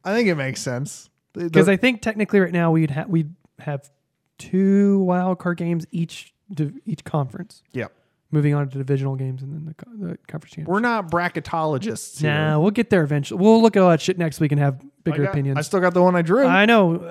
I 0.05 0.13
think 0.13 0.27
it 0.27 0.35
makes 0.35 0.61
sense. 0.61 1.09
Because 1.33 1.69
I 1.69 1.77
think 1.77 2.01
technically 2.01 2.39
right 2.41 2.51
now 2.51 2.71
we'd 2.71 2.91
have 2.91 3.07
we'd 3.07 3.33
have 3.59 3.89
two 4.37 4.99
wild 5.03 5.39
card 5.39 5.57
games 5.57 5.85
each 5.91 6.33
div- 6.53 6.77
each 6.85 7.03
conference. 7.05 7.63
yeah, 7.71 7.87
Moving 8.29 8.53
on 8.53 8.67
to 8.67 8.77
divisional 8.77 9.15
games 9.15 9.41
and 9.43 9.53
then 9.53 9.65
the, 9.65 9.73
co- 9.73 9.89
the 9.91 10.17
conference 10.27 10.55
championship. 10.55 10.67
we're 10.67 10.79
not 10.81 11.09
bracketologists. 11.09 12.19
here. 12.19 12.31
Nah, 12.33 12.59
we'll 12.59 12.71
get 12.71 12.89
there 12.89 13.03
eventually. 13.03 13.41
We'll 13.41 13.61
look 13.61 13.77
at 13.77 13.81
all 13.83 13.89
that 13.91 14.01
shit 14.01 14.17
next 14.17 14.39
week 14.41 14.51
and 14.51 14.59
have 14.59 14.79
I, 14.81 14.85
bigger 15.05 15.23
got- 15.23 15.31
opinions. 15.31 15.57
I 15.57 15.61
still 15.61 15.79
got 15.79 15.93
the 15.93 16.01
one 16.03 16.15
I 16.17 16.21
drew. 16.21 16.45
I 16.45 16.65
know. 16.65 17.09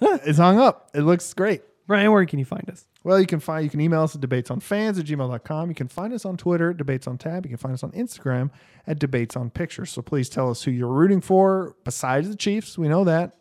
it's 0.00 0.38
hung 0.38 0.60
up. 0.60 0.90
It 0.94 1.00
looks 1.00 1.34
great. 1.34 1.62
Brian, 1.86 2.10
where 2.10 2.24
can 2.24 2.38
you 2.38 2.44
find 2.44 2.68
us? 2.70 2.86
Well, 3.02 3.20
you 3.20 3.26
can 3.26 3.40
find 3.40 3.62
you 3.64 3.70
can 3.70 3.80
email 3.80 4.02
us 4.02 4.14
at 4.14 4.22
debatesonfans 4.22 4.98
at 4.98 5.04
gmail.com. 5.04 5.68
You 5.68 5.74
can 5.74 5.88
find 5.88 6.14
us 6.14 6.24
on 6.24 6.36
Twitter 6.36 6.70
at 6.70 6.78
debates 6.78 7.06
on 7.06 7.18
tap. 7.18 7.44
You 7.44 7.50
can 7.50 7.58
find 7.58 7.74
us 7.74 7.82
on 7.82 7.92
Instagram 7.92 8.50
at 8.86 8.98
debates 8.98 9.36
on 9.36 9.50
pictures. 9.50 9.90
So 9.90 10.00
please 10.00 10.28
tell 10.28 10.50
us 10.50 10.62
who 10.62 10.70
you're 10.70 10.88
rooting 10.88 11.20
for 11.20 11.76
besides 11.84 12.30
the 12.30 12.36
Chiefs. 12.36 12.78
We 12.78 12.88
know 12.88 13.04
that. 13.04 13.36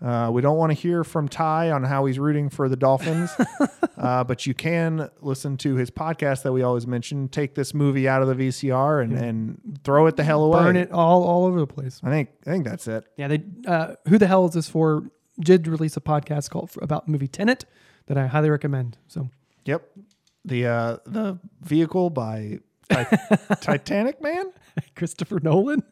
Uh, 0.00 0.30
we 0.32 0.40
don't 0.40 0.56
want 0.56 0.70
to 0.70 0.74
hear 0.74 1.02
from 1.02 1.28
Ty 1.28 1.72
on 1.72 1.82
how 1.82 2.04
he's 2.04 2.20
rooting 2.20 2.50
for 2.50 2.68
the 2.68 2.76
Dolphins, 2.76 3.32
uh, 3.98 4.22
but 4.22 4.46
you 4.46 4.54
can 4.54 5.10
listen 5.20 5.56
to 5.56 5.74
his 5.74 5.90
podcast 5.90 6.44
that 6.44 6.52
we 6.52 6.62
always 6.62 6.86
mention. 6.86 7.28
Take 7.28 7.56
this 7.56 7.74
movie 7.74 8.06
out 8.06 8.22
of 8.22 8.28
the 8.28 8.34
VCR 8.36 9.02
and, 9.02 9.18
and 9.18 9.80
throw 9.82 10.06
it 10.06 10.14
the 10.14 10.22
hell 10.22 10.44
away. 10.44 10.60
Burn 10.60 10.76
it 10.76 10.92
all 10.92 11.24
all 11.24 11.46
over 11.46 11.58
the 11.58 11.66
place. 11.66 12.00
I 12.04 12.10
think 12.10 12.28
I 12.46 12.50
think 12.50 12.64
that's 12.64 12.86
it. 12.86 13.06
Yeah, 13.16 13.26
they. 13.26 13.42
Uh, 13.66 13.94
who 14.06 14.18
the 14.18 14.28
hell 14.28 14.46
is 14.46 14.54
this 14.54 14.68
for? 14.68 15.10
Did 15.40 15.66
release 15.68 15.96
a 15.96 16.00
podcast 16.00 16.50
called 16.50 16.70
about 16.82 17.08
movie 17.08 17.28
Tenet 17.28 17.64
that 18.06 18.16
I 18.18 18.26
highly 18.26 18.50
recommend. 18.50 18.96
So 19.06 19.30
Yep. 19.64 19.88
The 20.44 20.66
uh, 20.66 20.96
the 21.06 21.38
vehicle 21.60 22.10
by 22.10 22.60
Ti- 22.88 23.04
Titanic 23.60 24.22
Man, 24.22 24.50
Christopher 24.96 25.40
Nolan, 25.42 25.82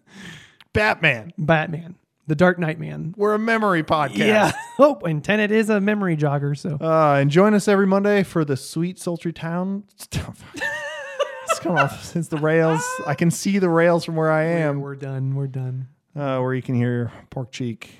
Batman. 0.72 1.32
Batman, 1.36 1.96
The 2.26 2.34
Dark 2.34 2.58
Knight 2.58 2.78
Man. 2.80 3.12
We're 3.18 3.34
a 3.34 3.38
memory 3.38 3.82
podcast. 3.82 4.16
Yeah. 4.18 4.52
Oh, 4.78 4.96
and 5.06 5.24
Tenet 5.24 5.50
is 5.50 5.70
a 5.70 5.80
memory 5.80 6.16
jogger. 6.18 6.56
So 6.56 6.76
Uh, 6.80 7.14
and 7.20 7.30
join 7.30 7.54
us 7.54 7.66
every 7.66 7.86
Monday 7.86 8.22
for 8.22 8.44
the 8.44 8.56
sweet 8.58 8.98
sultry 8.98 9.32
town. 9.32 9.84
it's 9.94 10.06
come 11.60 11.76
off. 11.78 12.04
since 12.04 12.28
the 12.28 12.36
rails. 12.36 12.82
I 13.06 13.14
can 13.14 13.30
see 13.30 13.58
the 13.58 13.70
rails 13.70 14.04
from 14.04 14.16
where 14.16 14.30
I 14.30 14.44
am. 14.44 14.80
we're 14.80 14.96
done. 14.96 15.34
We're 15.34 15.46
done. 15.46 15.88
Uh, 16.14 16.38
where 16.40 16.54
you 16.54 16.60
can 16.62 16.74
hear 16.74 17.10
Pork 17.30 17.52
Cheek 17.52 17.96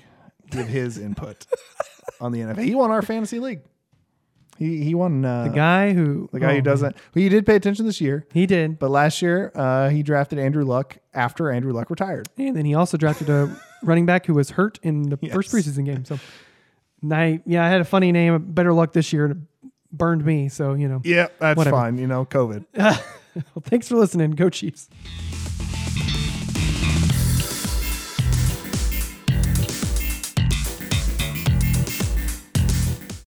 give 0.49 0.67
his 0.67 0.97
input 0.97 1.45
on 2.21 2.31
the 2.31 2.39
NFL. 2.39 2.63
He 2.63 2.75
won 2.75 2.91
our 2.91 3.01
fantasy 3.01 3.39
league. 3.39 3.61
He 4.57 4.83
he 4.83 4.95
won. 4.95 5.23
Uh, 5.23 5.43
The 5.45 5.49
guy 5.49 5.93
who 5.93 6.29
the 6.33 6.39
guy 6.39 6.53
oh, 6.53 6.55
who 6.55 6.61
doesn't. 6.61 6.95
Well, 6.95 7.21
he 7.23 7.29
did 7.29 7.45
pay 7.45 7.55
attention 7.55 7.85
this 7.85 8.01
year, 8.01 8.25
He 8.33 8.45
did, 8.47 8.79
but 8.79 8.89
last 8.89 9.21
year 9.21 9.51
uh, 9.55 9.89
he 9.89 10.01
drafted 10.03 10.39
Andrew 10.39 10.65
Luck 10.65 10.97
after 11.13 11.51
Andrew 11.51 11.73
Luck 11.73 11.89
retired. 11.91 12.27
and 12.37 12.55
then 12.55 12.65
he 12.65 12.73
also 12.73 12.97
drafted 12.97 13.29
a 13.29 13.55
running 13.83 14.05
back 14.07 14.25
who 14.25 14.33
was 14.33 14.51
hurt 14.51 14.79
in 14.81 15.03
the 15.09 15.17
first 15.31 15.51
preseason 15.53 15.85
game. 15.85 16.05
So, 16.05 16.17
I 17.11 17.39
yeah, 17.45 17.63
I 17.65 17.69
had 17.69 17.81
a 17.81 17.85
funny 17.85 18.11
name. 18.11 18.51
Better 18.53 18.73
luck 18.73 18.93
this 18.93 19.13
year. 19.13 19.37
burned 19.91 20.25
me. 20.25 20.49
So 20.49 20.73
you 20.73 20.87
know. 20.87 21.01
Yeah, 21.03 21.27
that's 21.39 21.55
Whatever. 21.57 21.75
fine. 21.77 21.97
You 21.99 22.07
know, 22.07 22.25
COVID. 22.25 22.65
Well, 23.53 23.61
thanks 23.61 23.87
for 23.87 23.97
listening. 23.97 24.31
Go 24.31 24.49
Chiefs. 24.49 24.89